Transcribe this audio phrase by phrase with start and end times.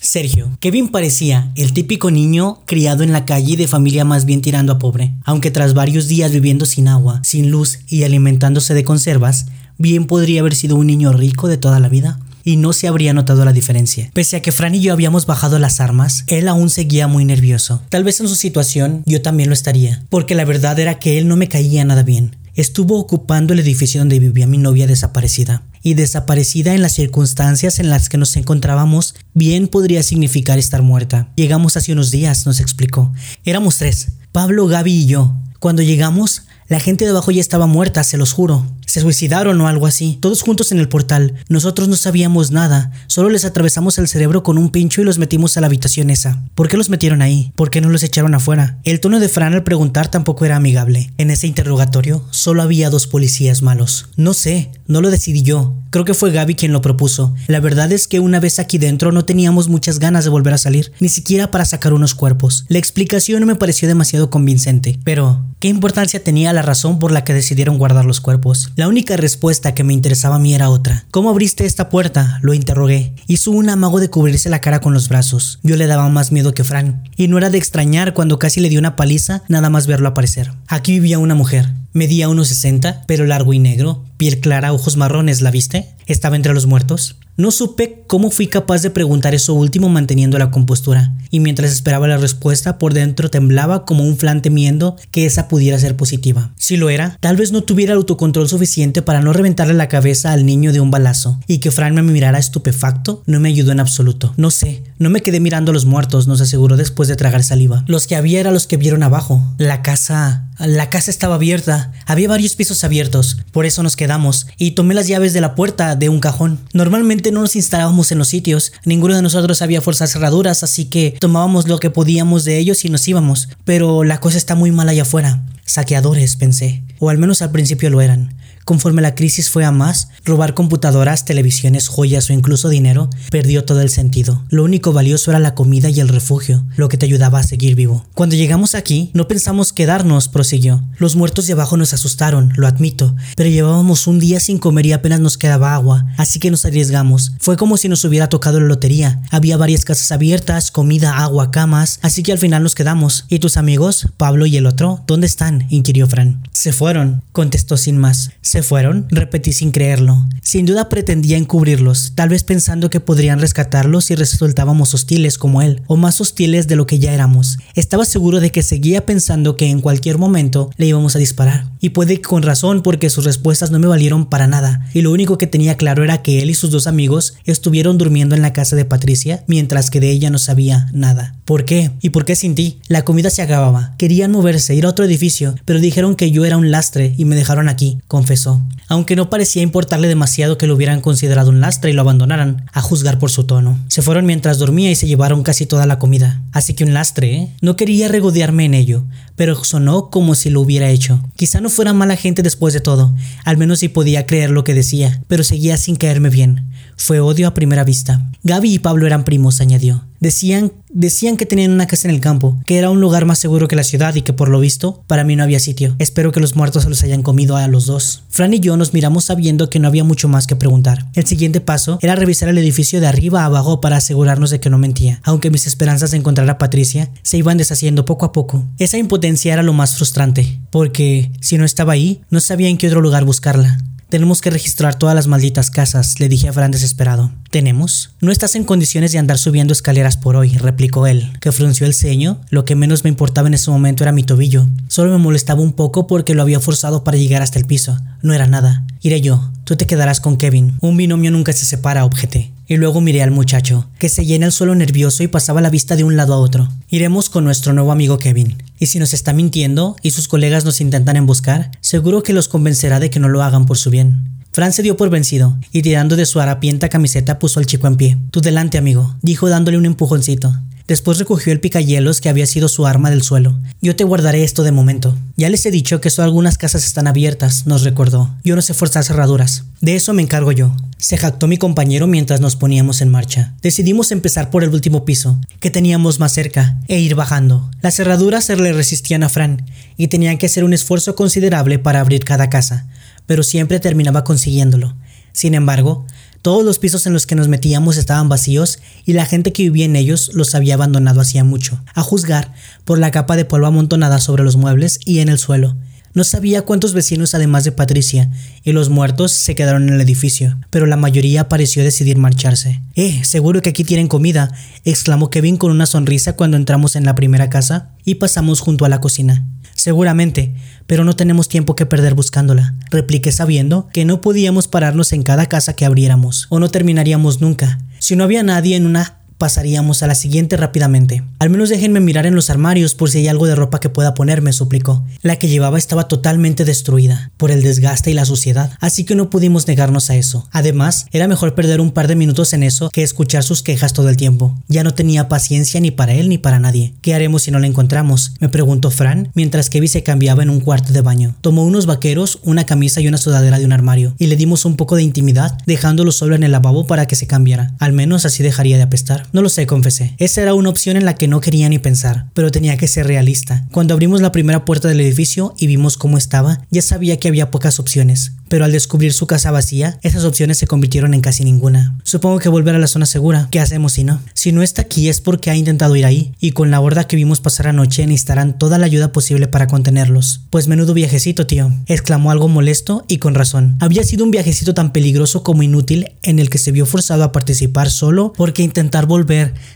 [0.00, 0.56] Sergio.
[0.60, 4.78] Kevin parecía el típico niño criado en la calle de familia más bien tirando a
[4.78, 5.12] pobre.
[5.24, 10.40] Aunque tras varios días viviendo sin agua, sin luz y alimentándose de conservas, bien podría
[10.40, 12.20] haber sido un niño rico de toda la vida.
[12.44, 14.10] Y no se habría notado la diferencia.
[14.14, 17.82] Pese a que Fran y yo habíamos bajado las armas, él aún seguía muy nervioso.
[17.90, 21.28] Tal vez en su situación yo también lo estaría, porque la verdad era que él
[21.28, 25.62] no me caía nada bien estuvo ocupando el edificio donde vivía mi novia desaparecida.
[25.80, 31.28] Y desaparecida en las circunstancias en las que nos encontrábamos, bien podría significar estar muerta.
[31.36, 33.12] Llegamos hace unos días, nos explicó.
[33.44, 35.36] Éramos tres, Pablo, Gaby y yo.
[35.60, 38.66] Cuando llegamos, la gente de abajo ya estaba muerta, se los juro.
[38.84, 41.34] Se suicidaron o algo así, todos juntos en el portal.
[41.48, 45.56] Nosotros no sabíamos nada, solo les atravesamos el cerebro con un pincho y los metimos
[45.56, 46.42] a la habitación esa.
[46.54, 47.52] ¿Por qué los metieron ahí?
[47.54, 48.78] ¿Por qué no los echaron afuera?
[48.84, 51.10] El tono de Fran al preguntar tampoco era amigable.
[51.16, 54.06] En ese interrogatorio solo había dos policías malos.
[54.16, 55.74] No sé, no lo decidí yo.
[55.90, 57.34] Creo que fue Gaby quien lo propuso.
[57.46, 60.58] La verdad es que una vez aquí dentro no teníamos muchas ganas de volver a
[60.58, 62.66] salir, ni siquiera para sacar unos cuerpos.
[62.68, 67.34] La explicación me pareció demasiado convincente, pero ¿qué importancia tenía la razón por la que
[67.34, 68.72] decidieron guardar los cuerpos?
[68.76, 71.04] La única respuesta que me interesaba a mí era otra.
[71.10, 72.38] ¿Cómo abriste esta puerta?
[72.42, 73.14] Lo interrogué.
[73.26, 75.58] Hizo un amago de cubrirse la cara con los brazos.
[75.62, 78.68] Yo le daba más miedo que Fran, y no era de extrañar cuando casi le
[78.68, 80.52] dio una paliza nada más verlo aparecer.
[80.66, 81.72] Aquí vivía una mujer.
[81.92, 85.88] Medía unos 60, pero largo y negro, piel clara, ojos marrones, ¿la viste?
[86.06, 87.16] ¿Estaba entre los muertos?
[87.36, 92.08] No supe cómo fui capaz de preguntar eso último manteniendo la compostura, y mientras esperaba
[92.08, 96.50] la respuesta por dentro temblaba como un flan temiendo que esa pudiera ser positiva.
[96.56, 100.32] Si lo era, tal vez no tuviera el autocontrol suficiente para no reventarle la cabeza
[100.32, 103.78] al niño de un balazo, y que Fran me mirara estupefacto no me ayudó en
[103.78, 104.34] absoluto.
[104.36, 107.84] No sé, no me quedé mirando a los muertos, nos aseguró después de tragar saliva.
[107.86, 109.44] Los que había eran los que vieron abajo.
[109.58, 110.44] La casa...
[110.58, 114.07] La casa estaba abierta, había varios pisos abiertos, por eso nos quedamos,
[114.56, 116.58] y tomé las llaves de la puerta de un cajón.
[116.72, 121.16] Normalmente no nos instalábamos en los sitios, ninguno de nosotros había fuerzas cerraduras, así que
[121.18, 124.88] tomábamos lo que podíamos de ellos y nos íbamos, pero la cosa está muy mal
[124.88, 125.42] allá afuera.
[125.64, 128.34] Saqueadores, pensé, o al menos al principio lo eran.
[128.68, 133.80] Conforme la crisis fue a más, robar computadoras, televisiones, joyas o incluso dinero perdió todo
[133.80, 134.44] el sentido.
[134.50, 137.76] Lo único valioso era la comida y el refugio, lo que te ayudaba a seguir
[137.76, 138.04] vivo.
[138.12, 140.84] Cuando llegamos aquí, no pensamos quedarnos, prosiguió.
[140.98, 144.92] Los muertos de abajo nos asustaron, lo admito, pero llevábamos un día sin comer y
[144.92, 147.32] apenas nos quedaba agua, así que nos arriesgamos.
[147.38, 149.22] Fue como si nos hubiera tocado la lotería.
[149.30, 153.24] Había varias casas abiertas, comida, agua, camas, así que al final nos quedamos.
[153.30, 155.66] ¿Y tus amigos, Pablo y el otro, dónde están?
[155.70, 156.42] inquirió Fran.
[156.52, 158.32] Se fueron, contestó sin más.
[158.42, 159.06] ¿Se fueron?
[159.10, 160.26] Repetí sin creerlo.
[160.42, 165.82] Sin duda pretendía encubrirlos, tal vez pensando que podrían rescatarlos si resultábamos hostiles como él,
[165.86, 167.58] o más hostiles de lo que ya éramos.
[167.74, 171.66] Estaba seguro de que seguía pensando que en cualquier momento le íbamos a disparar.
[171.80, 175.12] Y puede que con razón porque sus respuestas no me valieron para nada, y lo
[175.12, 178.52] único que tenía claro era que él y sus dos amigos estuvieron durmiendo en la
[178.52, 181.34] casa de Patricia, mientras que de ella no sabía nada.
[181.44, 181.90] ¿Por qué?
[182.00, 182.78] ¿Y por qué sin ti?
[182.88, 183.94] La comida se acababa.
[183.98, 187.36] Querían moverse, ir a otro edificio, pero dijeron que yo era un lastre y me
[187.36, 188.47] dejaron aquí, confesó
[188.88, 192.80] aunque no parecía importarle demasiado que lo hubieran considerado un lastre y lo abandonaran, a
[192.80, 193.78] juzgar por su tono.
[193.88, 196.42] Se fueron mientras dormía y se llevaron casi toda la comida.
[196.52, 197.56] Así que un lastre, ¿eh?
[197.60, 199.04] No quería regodearme en ello,
[199.36, 201.22] pero sonó como si lo hubiera hecho.
[201.36, 203.14] Quizá no fuera mala gente después de todo,
[203.44, 206.70] al menos si podía creer lo que decía, pero seguía sin caerme bien.
[206.96, 208.30] Fue odio a primera vista.
[208.42, 210.07] Gaby y Pablo eran primos, añadió.
[210.20, 213.68] Decían, decían que tenían una casa en el campo, que era un lugar más seguro
[213.68, 215.94] que la ciudad y que por lo visto, para mí no había sitio.
[215.98, 218.24] Espero que los muertos los hayan comido a los dos.
[218.28, 221.06] Fran y yo nos miramos sabiendo que no había mucho más que preguntar.
[221.14, 224.70] El siguiente paso era revisar el edificio de arriba a abajo para asegurarnos de que
[224.70, 228.64] no mentía, aunque mis esperanzas de encontrar a Patricia se iban deshaciendo poco a poco.
[228.78, 232.88] Esa impotencia era lo más frustrante, porque si no estaba ahí, no sabía en qué
[232.88, 233.78] otro lugar buscarla.
[234.08, 237.30] Tenemos que registrar todas las malditas casas, le dije a Fran desesperado.
[237.50, 238.14] ¿Tenemos?
[238.22, 241.92] No estás en condiciones de andar subiendo escaleras por hoy, replicó él, que frunció el
[241.92, 242.40] ceño.
[242.48, 244.66] Lo que menos me importaba en ese momento era mi tobillo.
[244.88, 248.00] Solo me molestaba un poco porque lo había forzado para llegar hasta el piso.
[248.22, 248.86] No era nada.
[249.02, 249.52] Iré yo.
[249.64, 250.78] Tú te quedarás con Kevin.
[250.80, 252.50] Un binomio nunca se separa, objeté.
[252.68, 255.96] Y luego miré al muchacho, que se llena el suelo nervioso y pasaba la vista
[255.96, 256.68] de un lado a otro.
[256.90, 258.62] Iremos con nuestro nuevo amigo Kevin.
[258.78, 263.00] Y si nos está mintiendo y sus colegas nos intentan emboscar, seguro que los convencerá
[263.00, 264.38] de que no lo hagan por su bien.
[264.52, 267.96] Fran se dio por vencido y tirando de su harapienta camiseta puso al chico en
[267.96, 268.18] pie.
[268.30, 270.54] Tú delante, amigo, dijo dándole un empujoncito.
[270.88, 273.58] Después recogió el picayelos que había sido su arma del suelo.
[273.82, 275.18] Yo te guardaré esto de momento.
[275.36, 278.34] Ya les he dicho que solo algunas casas están abiertas, nos recordó.
[278.42, 279.64] Yo no sé forzar cerraduras.
[279.82, 280.74] De eso me encargo yo.
[280.96, 283.52] Se jactó mi compañero mientras nos poníamos en marcha.
[283.60, 287.70] Decidimos empezar por el último piso, que teníamos más cerca, e ir bajando.
[287.82, 289.66] Las cerraduras le resistían a Fran,
[289.98, 292.86] y tenían que hacer un esfuerzo considerable para abrir cada casa,
[293.26, 294.96] pero siempre terminaba consiguiéndolo.
[295.32, 296.06] Sin embargo,
[296.42, 299.86] Todos los pisos en los que nos metíamos estaban vacíos y la gente que vivía
[299.86, 302.54] en ellos los había abandonado hacía mucho, a juzgar
[302.84, 305.74] por la capa de polvo amontonada sobre los muebles y en el suelo.
[306.14, 308.30] No sabía cuántos vecinos además de Patricia
[308.64, 312.80] y los muertos se quedaron en el edificio, pero la mayoría pareció decidir marcharse.
[312.94, 314.52] Eh, seguro que aquí tienen comida,
[314.84, 318.88] exclamó Kevin con una sonrisa cuando entramos en la primera casa y pasamos junto a
[318.88, 319.46] la cocina.
[319.74, 320.54] Seguramente,
[320.88, 325.46] pero no tenemos tiempo que perder buscándola, repliqué sabiendo que no podíamos pararnos en cada
[325.46, 327.78] casa que abriéramos, o no terminaríamos nunca.
[328.00, 331.22] Si no había nadie en una Pasaríamos a la siguiente rápidamente.
[331.38, 334.12] Al menos déjenme mirar en los armarios por si hay algo de ropa que pueda
[334.12, 335.04] ponerme, suplicó.
[335.22, 339.30] La que llevaba estaba totalmente destruida por el desgaste y la suciedad, así que no
[339.30, 340.48] pudimos negarnos a eso.
[340.50, 344.08] Además, era mejor perder un par de minutos en eso que escuchar sus quejas todo
[344.08, 344.58] el tiempo.
[344.66, 346.94] Ya no tenía paciencia ni para él ni para nadie.
[347.00, 348.32] ¿Qué haremos si no la encontramos?
[348.40, 351.36] Me preguntó Fran mientras Kevin se cambiaba en un cuarto de baño.
[351.42, 354.74] Tomó unos vaqueros, una camisa y una sudadera de un armario y le dimos un
[354.74, 357.74] poco de intimidad dejándolo solo en el lavabo para que se cambiara.
[357.78, 359.27] Al menos así dejaría de apestar.
[359.32, 360.14] No lo sé, confesé.
[360.18, 363.06] Esa era una opción en la que no quería ni pensar, pero tenía que ser
[363.06, 363.66] realista.
[363.72, 367.50] Cuando abrimos la primera puerta del edificio y vimos cómo estaba, ya sabía que había
[367.50, 371.98] pocas opciones pero al descubrir su casa vacía, esas opciones se convirtieron en casi ninguna.
[372.02, 373.48] Supongo que volver a la zona segura.
[373.50, 374.20] ¿Qué hacemos si no?
[374.34, 377.16] Si no está aquí es porque ha intentado ir ahí, y con la horda que
[377.16, 380.42] vimos pasar anoche necesitarán toda la ayuda posible para contenerlos.
[380.50, 383.76] Pues menudo viajecito, tío, exclamó algo molesto y con razón.
[383.80, 387.32] Había sido un viajecito tan peligroso como inútil en el que se vio forzado a
[387.32, 389.17] participar solo porque intentar volver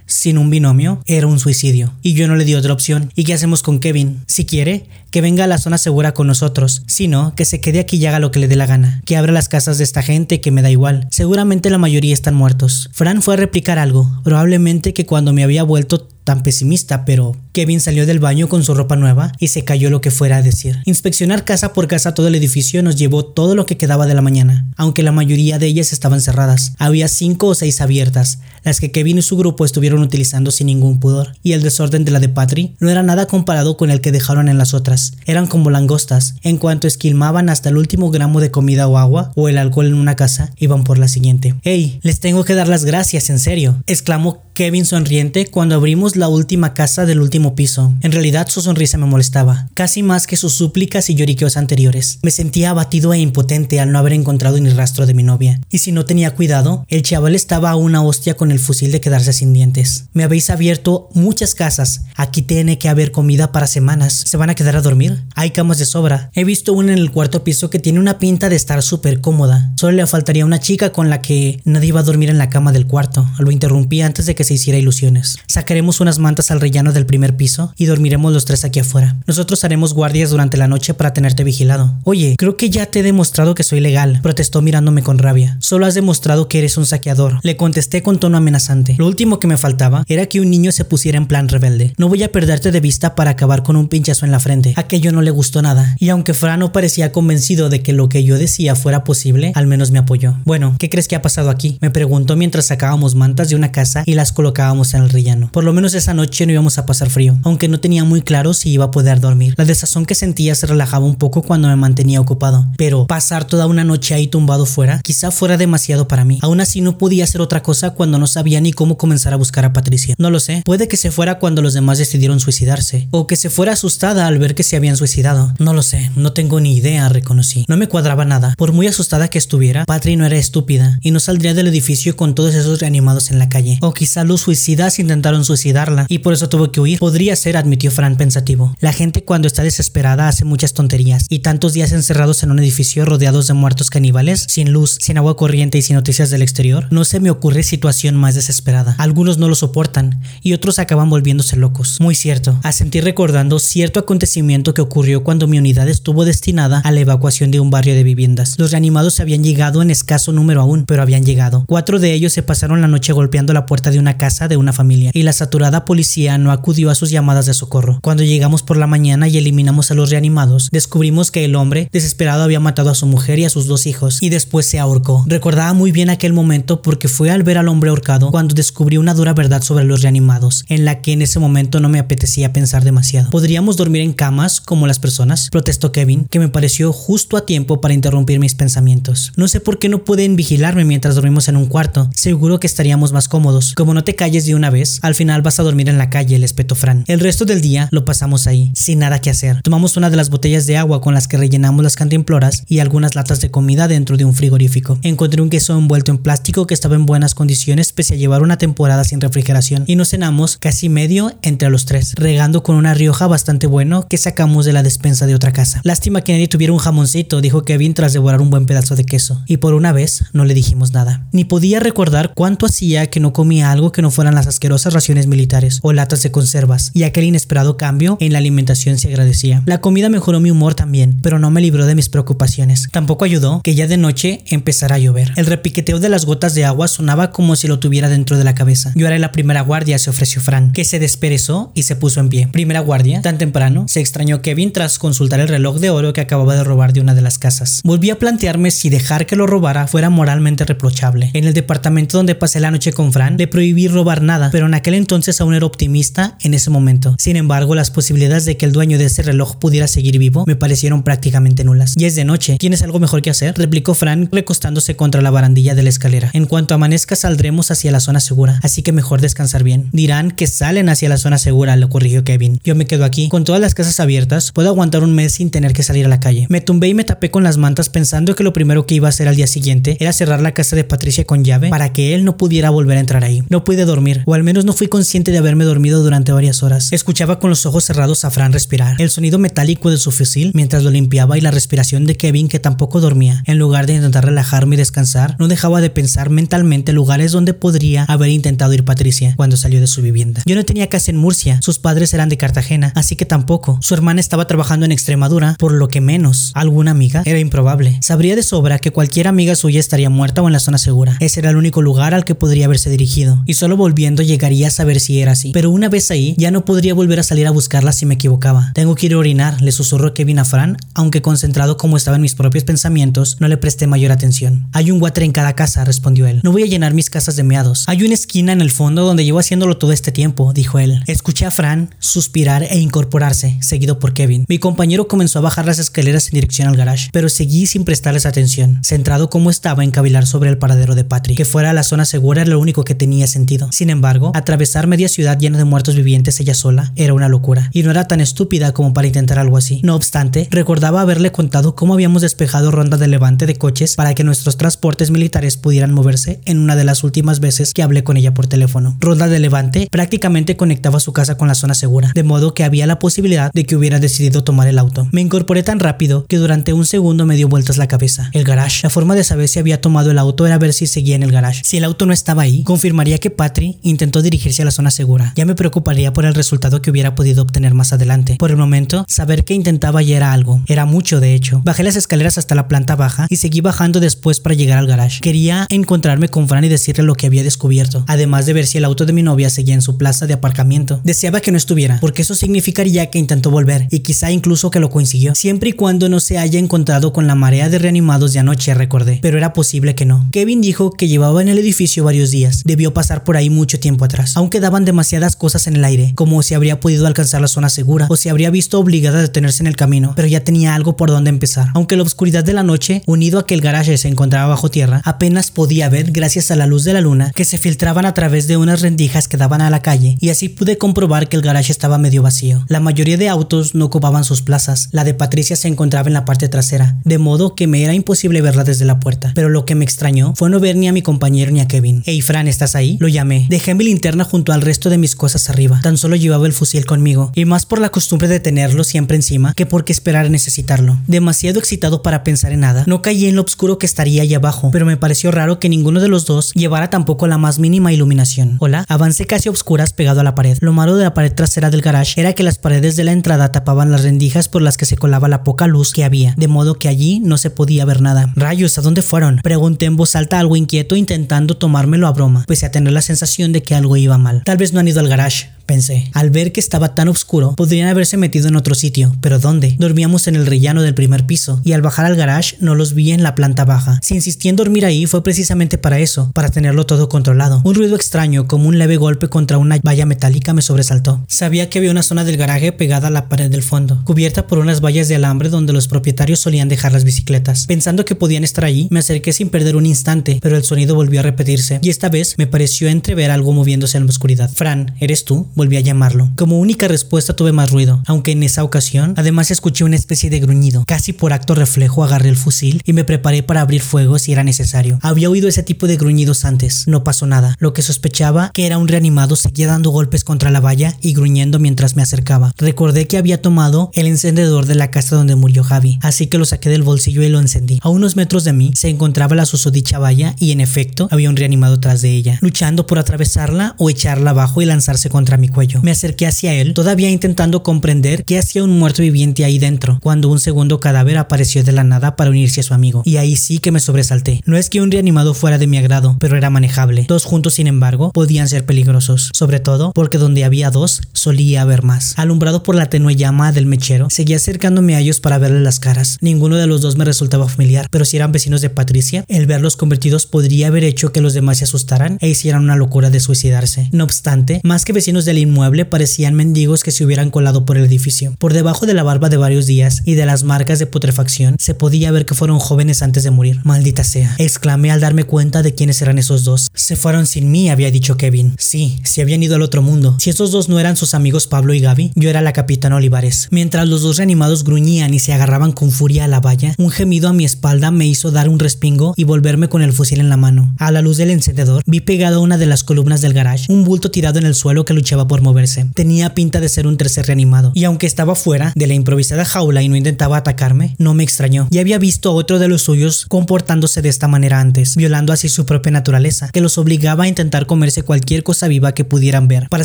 [0.07, 1.93] sin un binomio era un suicidio.
[2.03, 3.11] Y yo no le di otra opción.
[3.15, 4.21] ¿Y qué hacemos con Kevin?
[4.27, 6.83] Si quiere, que venga a la zona segura con nosotros.
[6.87, 9.03] Si no, que se quede aquí y haga lo que le dé la gana.
[9.05, 11.07] Que abra las casas de esta gente que me da igual.
[11.11, 12.91] Seguramente la mayoría están muertos.
[12.93, 14.11] Fran fue a replicar algo.
[14.25, 18.75] Probablemente que cuando me había vuelto tan pesimista, pero Kevin salió del baño con su
[18.75, 20.79] ropa nueva y se cayó lo que fuera a decir.
[20.85, 24.23] Inspeccionar casa por casa todo el edificio nos llevó todo lo que quedaba de la
[24.23, 26.73] mañana, aunque la mayoría de ellas estaban cerradas.
[26.79, 31.01] Había cinco o seis abiertas, las que Kevin y su grupo estuvieron utilizando sin ningún
[31.01, 34.13] pudor, y el desorden de la de Patri no era nada comparado con el que
[34.13, 35.15] dejaron en las otras.
[35.27, 39.49] Eran como langostas, en cuanto esquilmaban hasta el último gramo de comida o agua o
[39.49, 41.55] el alcohol en una casa, iban por la siguiente.
[41.63, 41.99] ¡Hey!
[42.03, 46.75] Les tengo que dar las gracias, en serio, exclamó Kevin sonriente cuando abrimos la última
[46.75, 47.95] casa del último piso.
[48.03, 52.19] En realidad su sonrisa me molestaba, casi más que sus súplicas y lloriqueos anteriores.
[52.23, 55.59] Me sentía abatido e impotente al no haber encontrado ni rastro de mi novia.
[55.71, 59.01] Y si no tenía cuidado, el chaval estaba a una hostia con el fusil de
[59.01, 60.05] quedarse sin dientes.
[60.13, 62.03] Me habéis abierto muchas casas.
[62.15, 64.13] Aquí tiene que haber comida para semanas.
[64.27, 65.23] ¿Se van a quedar a dormir?
[65.35, 66.31] Hay camas de sobra.
[66.35, 69.73] He visto una en el cuarto piso que tiene una pinta de estar súper cómoda.
[69.77, 72.73] Solo le faltaría una chica con la que nadie iba a dormir en la cama
[72.73, 73.27] del cuarto.
[73.39, 75.39] Lo interrumpí antes de que se hiciera ilusiones.
[75.47, 79.17] Sacaremos unas mantas al rellano del primer piso y dormiremos los tres aquí afuera.
[79.27, 81.95] Nosotros haremos guardias durante la noche para tenerte vigilado.
[82.05, 85.57] Oye, creo que ya te he demostrado que soy legal, protestó mirándome con rabia.
[85.61, 87.41] Solo has demostrado que eres un saqueador.
[87.43, 88.97] Le contesté con tono amenazante.
[88.99, 91.95] Lo último que me faltaba era que un niño se pusiera en plan rebelde.
[91.99, 94.75] No voy a perderte de vista para acabar con un pinchazo en la frente.
[94.77, 95.97] Aquello no le gustó nada.
[95.99, 99.67] Y aunque Fran no parecía convencido de que lo que yo decía fuera posible, al
[99.67, 100.37] menos me apoyó.
[100.45, 101.79] Bueno, ¿qué crees que ha pasado aquí?
[101.81, 105.51] Me preguntó mientras sacábamos mantas de una casa y las colocábamos en el rellano.
[105.53, 108.55] Por lo menos esa noche no íbamos a pasar frío, aunque no tenía muy claro
[108.55, 109.55] si iba a poder dormir.
[109.57, 113.67] La desazón que sentía se relajaba un poco cuando me mantenía ocupado, pero pasar toda
[113.67, 116.39] una noche ahí tumbado fuera quizá fuera demasiado para mí.
[116.43, 119.65] Aún así no podía hacer otra cosa cuando no sabía ni cómo comenzar a buscar
[119.65, 120.15] a Patricia.
[120.19, 123.51] No lo sé, puede que se fuera cuando los demás decidieron suicidarse, o que se
[123.51, 125.53] fuera asustada al ver que se habían suicidado.
[125.59, 127.65] No lo sé, no tengo ni idea, reconocí.
[127.69, 128.55] No me cuadraba nada.
[128.57, 132.35] Por muy asustada que estuviera, Patri no era estúpida y no saldría del edificio con
[132.35, 133.79] todos esos reanimados en la calle.
[133.81, 136.99] O quizá los suicidas intentaron suicidarla y por eso tuvo que huir.
[136.99, 138.75] Podría ser, admitió Fran pensativo.
[138.81, 143.05] La gente cuando está desesperada hace muchas tonterías y tantos días encerrados en un edificio
[143.05, 147.05] rodeados de muertos caníbales, sin luz, sin agua corriente y sin noticias del exterior, no
[147.05, 148.95] se me ocurre situación más desesperada.
[148.99, 151.99] Algunos no lo soportan y otros acaban volviéndose locos.
[152.01, 152.59] Muy cierto.
[152.63, 157.61] Asentí recordando cierto acontecimiento que ocurrió cuando mi unidad estuvo destinada a la evacuación de
[157.61, 158.59] un barrio de viviendas.
[158.59, 161.65] Los reanimados habían llegado en escaso número aún, pero habían llegado.
[161.67, 164.73] Cuatro de ellos se pasaron la noche golpeando la puerta de una casa de una
[164.73, 167.99] familia y la saturada policía no acudió a sus llamadas de socorro.
[168.03, 172.43] Cuando llegamos por la mañana y eliminamos a los reanimados, descubrimos que el hombre, desesperado,
[172.43, 175.25] había matado a su mujer y a sus dos hijos y después se ahorcó.
[175.27, 179.15] Recordaba muy bien aquel momento porque fue al ver al hombre ahorcado cuando descubrí una
[179.15, 182.85] dura verdad sobre los reanimados, en la que en ese momento no me apetecía pensar
[182.85, 183.31] demasiado.
[183.31, 185.49] ¿Podríamos dormir en camas como las personas?
[185.51, 189.33] protestó Kevin, que me pareció justo a tiempo para interrumpir mis pensamientos.
[189.37, 192.11] No sé por qué no pueden vigilarme mientras dormimos en un cuarto.
[192.15, 193.75] Seguro que estaríamos más cómodos.
[193.75, 196.11] Como no no te calles de una vez, al final vas a dormir en la
[196.11, 197.05] calle, el espeto Fran.
[197.07, 199.63] El resto del día lo pasamos ahí, sin nada que hacer.
[199.63, 203.15] Tomamos una de las botellas de agua con las que rellenamos las cantimploras y algunas
[203.15, 204.99] latas de comida dentro de un frigorífico.
[205.03, 208.59] Encontré un queso envuelto en plástico que estaba en buenas condiciones pese a llevar una
[208.59, 213.29] temporada sin refrigeración y nos cenamos casi medio entre los tres, regando con una rioja
[213.29, 215.81] bastante bueno que sacamos de la despensa de otra casa.
[215.85, 219.45] Lástima que nadie tuviera un jamoncito, dijo Kevin tras devorar un buen pedazo de queso.
[219.47, 221.29] Y por una vez no le dijimos nada.
[221.31, 225.27] Ni podía recordar cuánto hacía que no comía algo que no fueran las asquerosas raciones
[225.27, 229.63] militares o latas de conservas, y aquel inesperado cambio en la alimentación se agradecía.
[229.67, 232.89] La comida mejoró mi humor también, pero no me libró de mis preocupaciones.
[232.91, 235.33] Tampoco ayudó que ya de noche empezara a llover.
[235.37, 238.55] El repiqueteo de las gotas de agua sonaba como si lo tuviera dentro de la
[238.55, 238.93] cabeza.
[238.95, 242.29] Yo era la primera guardia, se ofreció Fran, que se desperezó y se puso en
[242.29, 242.49] pie.
[242.49, 246.55] Primera guardia, tan temprano, se extrañó Kevin tras consultar el reloj de oro que acababa
[246.55, 247.81] de robar de una de las casas.
[247.85, 251.31] Volví a plantearme si dejar que lo robara fuera moralmente reprochable.
[251.33, 254.75] En el departamento donde pasé la noche con Fran, le prohibí robar nada, pero en
[254.75, 257.15] aquel entonces aún era optimista en ese momento.
[257.19, 260.57] Sin embargo, las posibilidades de que el dueño de ese reloj pudiera seguir vivo me
[260.57, 261.95] parecieron prácticamente nulas.
[261.97, 262.57] Y es de noche.
[262.59, 263.55] ¿Tienes algo mejor que hacer?
[263.57, 266.31] replicó Fran recostándose contra la barandilla de la escalera.
[266.33, 269.89] En cuanto amanezca saldremos hacia la zona segura, así que mejor descansar bien.
[269.93, 272.61] Dirán que salen hacia la zona segura, lo corrigió Kevin.
[272.65, 273.29] Yo me quedo aquí.
[273.29, 276.21] Con todas las casas abiertas, puedo aguantar un mes sin tener que salir a la
[276.21, 276.47] calle.
[276.49, 279.11] Me tumbé y me tapé con las mantas pensando que lo primero que iba a
[279.11, 282.25] hacer al día siguiente era cerrar la casa de Patricia con llave para que él
[282.25, 283.43] no pudiera volver a entrar ahí.
[283.49, 286.93] No dormir, o al menos no fui consciente de haberme dormido durante varias horas.
[286.93, 290.83] Escuchaba con los ojos cerrados a Fran respirar, el sonido metálico de su fusil mientras
[290.83, 293.43] lo limpiaba y la respiración de Kevin que tampoco dormía.
[293.47, 298.05] En lugar de intentar relajarme y descansar, no dejaba de pensar mentalmente lugares donde podría
[298.05, 300.43] haber intentado ir Patricia cuando salió de su vivienda.
[300.47, 303.79] Yo no tenía casa en Murcia, sus padres eran de Cartagena, así que tampoco.
[303.81, 307.99] Su hermana estaba trabajando en Extremadura, por lo que menos alguna amiga era improbable.
[308.01, 311.17] Sabría de sobra que cualquier amiga suya estaría muerta o en la zona segura.
[311.21, 315.01] Ese era el único lugar al que podría haberse dirigido, solo volviendo llegaría a saber
[315.01, 315.53] si era así.
[315.53, 318.73] Pero una vez ahí, ya no podría volver a salir a buscarla si me equivocaba.
[318.75, 322.23] Tengo que ir a orinar, le susurró Kevin a Fran, aunque concentrado como estaba en
[322.23, 324.67] mis propios pensamientos, no le presté mayor atención.
[324.73, 326.41] Hay un water en cada casa, respondió él.
[326.43, 327.85] No voy a llenar mis casas de meados.
[327.87, 331.03] Hay una esquina en el fondo donde llevo haciéndolo todo este tiempo, dijo él.
[331.07, 334.45] Escuché a Fran suspirar e incorporarse, seguido por Kevin.
[334.49, 338.27] Mi compañero comenzó a bajar las escaleras en dirección al garage, pero seguí sin prestarles
[338.27, 341.37] atención, centrado como estaba en cavilar sobre el paradero de Patrick.
[341.37, 343.42] Que fuera la zona segura era lo único que tenía sentido.
[343.71, 347.83] Sin embargo, atravesar media ciudad llena de muertos vivientes ella sola era una locura, y
[347.83, 349.81] no era tan estúpida como para intentar algo así.
[349.83, 354.25] No obstante, recordaba haberle contado cómo habíamos despejado ronda de levante de coches para que
[354.25, 358.35] nuestros transportes militares pudieran moverse en una de las últimas veces que hablé con ella
[358.35, 358.97] por teléfono.
[359.01, 362.87] Ronda de levante prácticamente conectaba su casa con la zona segura, de modo que había
[362.87, 365.09] la posibilidad de que hubiera decidido tomar el auto.
[365.13, 368.31] Me incorporé tan rápido que durante un segundo me dio vueltas la cabeza.
[368.33, 368.81] El garage.
[368.83, 371.33] La forma de saber si había tomado el auto era ver si seguía en el
[371.33, 371.63] garage.
[371.65, 375.33] Si el auto no estaba ahí, confirmaría que Patri intentó dirigirse a la zona segura.
[375.37, 378.37] Ya me preocuparía por el resultado que hubiera podido obtener más adelante.
[378.39, 380.63] Por el momento, saber que intentaba ya era algo.
[380.67, 381.61] Era mucho, de hecho.
[381.65, 385.21] Bajé las escaleras hasta la planta baja y seguí bajando después para llegar al garage.
[385.21, 388.85] Quería encontrarme con Fran y decirle lo que había descubierto, además de ver si el
[388.85, 391.01] auto de mi novia seguía en su plaza de aparcamiento.
[391.05, 394.91] Deseaba que no estuviera, porque eso significaría que intentó volver y quizá incluso que lo
[394.91, 398.75] consiguió, siempre y cuando no se haya encontrado con la marea de reanimados de anoche,
[398.75, 400.27] recordé, pero era posible que no.
[400.33, 404.05] Kevin dijo que llevaba en el edificio varios días, debió pasar por ahí mucho tiempo
[404.05, 407.69] atrás, aún quedaban demasiadas cosas en el aire, como si habría podido alcanzar la zona
[407.69, 410.97] segura o si habría visto obligada a detenerse en el camino, pero ya tenía algo
[410.97, 411.69] por donde empezar.
[411.75, 415.01] Aunque la oscuridad de la noche, unido a que el garaje se encontraba bajo tierra,
[415.05, 418.49] apenas podía ver gracias a la luz de la luna que se filtraban a través
[418.49, 421.73] de unas rendijas que daban a la calle, y así pude comprobar que el garaje
[421.73, 422.65] estaba medio vacío.
[422.69, 426.25] La mayoría de autos no ocupaban sus plazas, la de Patricia se encontraba en la
[426.25, 429.33] parte trasera, de modo que me era imposible verla desde la puerta.
[429.35, 432.03] Pero lo que me extrañó fue no ver ni a mi compañero ni a Kevin.
[432.05, 432.97] Hey Fran, ¿estás ahí?
[433.13, 433.47] Llamé.
[433.49, 435.81] Dejé mi linterna junto al resto de mis cosas arriba.
[435.83, 439.55] Tan solo llevaba el fusil conmigo, y más por la costumbre de tenerlo siempre encima
[439.55, 440.99] que porque esperar a necesitarlo.
[441.07, 444.71] Demasiado excitado para pensar en nada, no caí en lo oscuro que estaría ahí abajo,
[444.73, 448.57] pero me pareció raro que ninguno de los dos llevara tampoco la más mínima iluminación.
[448.61, 450.57] Hola, avancé casi a obscuras pegado a la pared.
[450.61, 453.53] Lo malo de la pared trasera del garage era que las paredes de la entrada
[453.53, 456.79] tapaban las rendijas por las que se colaba la poca luz que había, de modo
[456.79, 458.33] que allí no se podía ver nada.
[458.37, 459.41] Rayos, ¿a dónde fueron?
[459.43, 463.53] Pregunté en voz alta algo inquieto intentando tomármelo a broma, pese a tener la sensación
[463.53, 464.43] de que algo iba mal.
[464.45, 466.11] Tal vez no han ido al garage, pensé.
[466.13, 469.77] Al ver que estaba tan oscuro, podrían haberse metido en otro sitio, pero ¿dónde?
[469.79, 473.13] Dormíamos en el rellano del primer piso, y al bajar al garage no los vi
[473.13, 473.99] en la planta baja.
[474.03, 477.61] Si insistí en dormir ahí fue precisamente para eso, para tenerlo todo controlado.
[477.65, 481.25] Un ruido extraño, como un leve golpe contra una valla metálica, me sobresaltó.
[481.29, 484.59] Sabía que había una zona del garaje pegada a la pared del fondo, cubierta por
[484.59, 487.67] unas vallas de alambre donde los propietarios solían dejar las bicicletas.
[487.67, 491.21] Pensando que podían estar allí, me acerqué sin perder un instante, pero el sonido volvió
[491.21, 494.51] a repetirse, y esta vez me pareció entrever algo moviéndose en la oscuridad.
[494.55, 495.49] Fran, ¿eres tú?
[495.55, 496.31] Volví a llamarlo.
[496.37, 500.41] Como única respuesta tuve más ruido, aunque en esa ocasión además escuché una especie de
[500.41, 500.85] gruñido.
[500.87, 504.45] Casi por acto reflejo agarré el fusil y me preparé para abrir fuego si era
[504.45, 504.99] necesario.
[505.03, 507.57] Había oído ese tipo de gruñidos antes, no pasó nada.
[507.59, 511.59] Lo que sospechaba que era un reanimado seguía dando golpes contra la valla y gruñendo
[511.59, 512.53] mientras me acercaba.
[512.57, 516.45] Recordé que había tomado el encendedor de la casa donde murió Javi, así que lo
[516.45, 517.79] saqué del bolsillo y lo encendí.
[517.83, 521.37] A unos metros de mí se encontraba la susodicha valla y en efecto había un
[521.37, 525.81] reanimado tras de ella, luchando por atravesarla o echarla abajo y lanzarse contra mi cuello.
[525.83, 530.29] Me acerqué hacia él, todavía intentando comprender qué hacía un muerto viviente ahí dentro, cuando
[530.29, 533.59] un segundo cadáver apareció de la nada para unirse a su amigo, y ahí sí
[533.59, 534.41] que me sobresalté.
[534.47, 537.05] No es que un reanimado fuera de mi agrado, pero era manejable.
[537.09, 541.83] Dos juntos, sin embargo, podían ser peligrosos, sobre todo porque donde había dos, solía haber
[541.83, 542.15] más.
[542.17, 546.19] Alumbrado por la tenue llama del mechero, seguía acercándome a ellos para verle las caras.
[546.21, 549.77] Ninguno de los dos me resultaba familiar, pero si eran vecinos de Patricia, el verlos
[549.77, 553.89] convertidos podría haber hecho que los demás se asustaran e hicieran una locura de suicidarse.
[553.93, 557.85] No obstante, más que vecinos del inmueble, parecían mendigos que se hubieran colado por el
[557.85, 558.35] edificio.
[558.39, 561.75] Por debajo de la barba de varios días y de las marcas de putrefacción, se
[561.75, 563.61] podía ver que fueron jóvenes antes de morir.
[563.65, 566.69] Maldita sea, exclamé al darme cuenta de quiénes eran esos dos.
[566.75, 568.55] Se fueron sin mí, había dicho Kevin.
[568.59, 570.17] Sí, se habían ido al otro mundo.
[570.19, 573.49] Si esos dos no eran sus amigos Pablo y Gaby, yo era la capitana Olivares.
[573.51, 577.29] Mientras los dos reanimados gruñían y se agarraban con furia a la valla, un gemido
[577.29, 580.37] a mi espalda me hizo dar un respingo y volverme con el fusil en la
[580.37, 580.75] mano.
[580.79, 583.85] A la luz del encendedor, vi pegado a una de las columnas del garage un
[583.85, 585.87] bulto tirado en el suelo que luchaba por moverse.
[585.95, 589.83] Tenía pinta de ser un tercer reanimado, y aunque estaba fuera de la improvisada jaula
[589.83, 591.69] y no intentaba atacarme, no me extrañó.
[591.71, 595.49] Ya había visto a otro de los suyos comportándose de esta manera antes, violando así
[595.49, 599.69] su propia naturaleza, que los obligaba a intentar comerse cualquier cosa viva que pudieran ver.
[599.69, 599.85] Para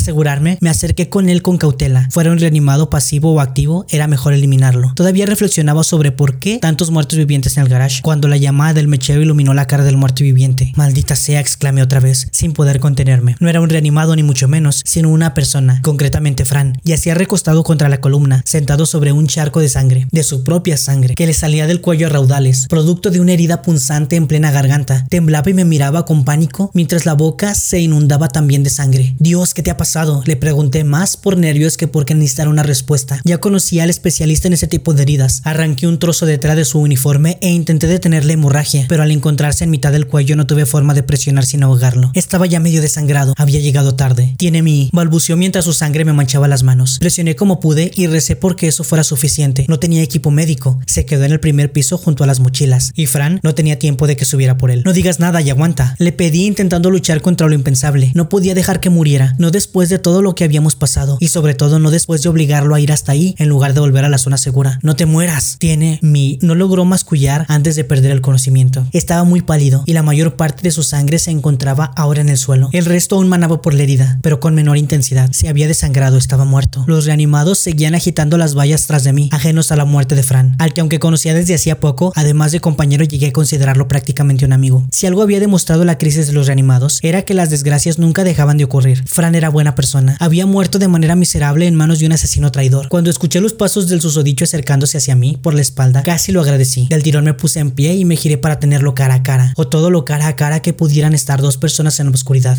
[0.00, 2.08] asegurarme, me acerqué con él con cautela.
[2.10, 4.92] Fuera un reanimado pasivo o activo, era mejor eliminarlo.
[4.94, 8.88] Todavía reflexionaba sobre por qué tantos muertos vivientes en el garage, cuando la llamada del
[8.88, 10.72] mechero iluminó la cara del muerto viviente.
[10.76, 13.36] Maldita sea, exclamé otra vez, sin poder contenerme.
[13.38, 17.88] No era un reanimado ni mucho menos, sino una persona, concretamente Fran, yacía recostado contra
[17.88, 21.68] la columna, sentado sobre un charco de sangre, de su propia sangre, que le salía
[21.68, 25.06] del cuello a raudales, producto de una herida punzante en plena garganta.
[25.08, 29.14] Temblaba y me miraba con pánico mientras la boca se inundaba también de sangre.
[29.20, 30.24] Dios, ¿qué te ha pasado?
[30.26, 33.20] Le pregunté más por nervios que porque necesitara una respuesta.
[33.24, 35.42] Ya conocía al especialista en ese tipo de heridas.
[35.44, 39.62] Arranqué un trozo detrás de su uniforme e intenté detener la hemorragia, pero al encontrarse
[39.62, 42.10] en mitad del cuello no tuve forma de presionar sin ahogarlo.
[42.14, 44.34] Estaba ya medio desangrado, había llegado tarde.
[44.36, 44.90] Tiene mi...
[44.92, 46.98] balbuceó mientras su sangre me manchaba las manos.
[46.98, 49.66] Presioné como pude y recé porque eso fuera suficiente.
[49.68, 50.80] No tenía equipo médico.
[50.86, 52.92] Se quedó en el primer piso junto a las mochilas.
[52.94, 54.82] Y Fran no tenía tiempo de que subiera por él.
[54.84, 55.94] No digas nada y aguanta.
[55.98, 58.12] Le pedí intentando luchar contra lo impensable.
[58.14, 59.34] No podía dejar que muriera.
[59.38, 61.18] No después de todo lo que habíamos pasado.
[61.20, 64.04] Y sobre todo no después de obligarlo a ir hasta ahí en lugar de volver
[64.04, 64.78] a la zona segura.
[64.82, 65.56] No te mueras.
[65.58, 66.38] Tiene mi...
[66.42, 68.86] No logró mascullar antes de perder el conocimiento.
[68.92, 72.37] Estaba muy pálido y la mayor parte de su sangre se encontraba ahora en el
[72.38, 72.70] suelo.
[72.72, 75.30] El resto aún manaba por la herida, pero con menor intensidad.
[75.32, 76.84] Se había desangrado, estaba muerto.
[76.86, 80.56] Los reanimados seguían agitando las vallas tras de mí, ajenos a la muerte de Fran,
[80.58, 84.52] al que aunque conocía desde hacía poco, además de compañero llegué a considerarlo prácticamente un
[84.52, 84.86] amigo.
[84.90, 88.56] Si algo había demostrado la crisis de los reanimados, era que las desgracias nunca dejaban
[88.56, 89.04] de ocurrir.
[89.06, 92.88] Fran era buena persona, había muerto de manera miserable en manos de un asesino traidor.
[92.88, 96.86] Cuando escuché los pasos del susodicho acercándose hacia mí por la espalda, casi lo agradecí.
[96.88, 99.66] Del tirón me puse en pie y me giré para tenerlo cara a cara, o
[99.68, 102.10] todo lo cara a cara que pudieran estar dos personas en la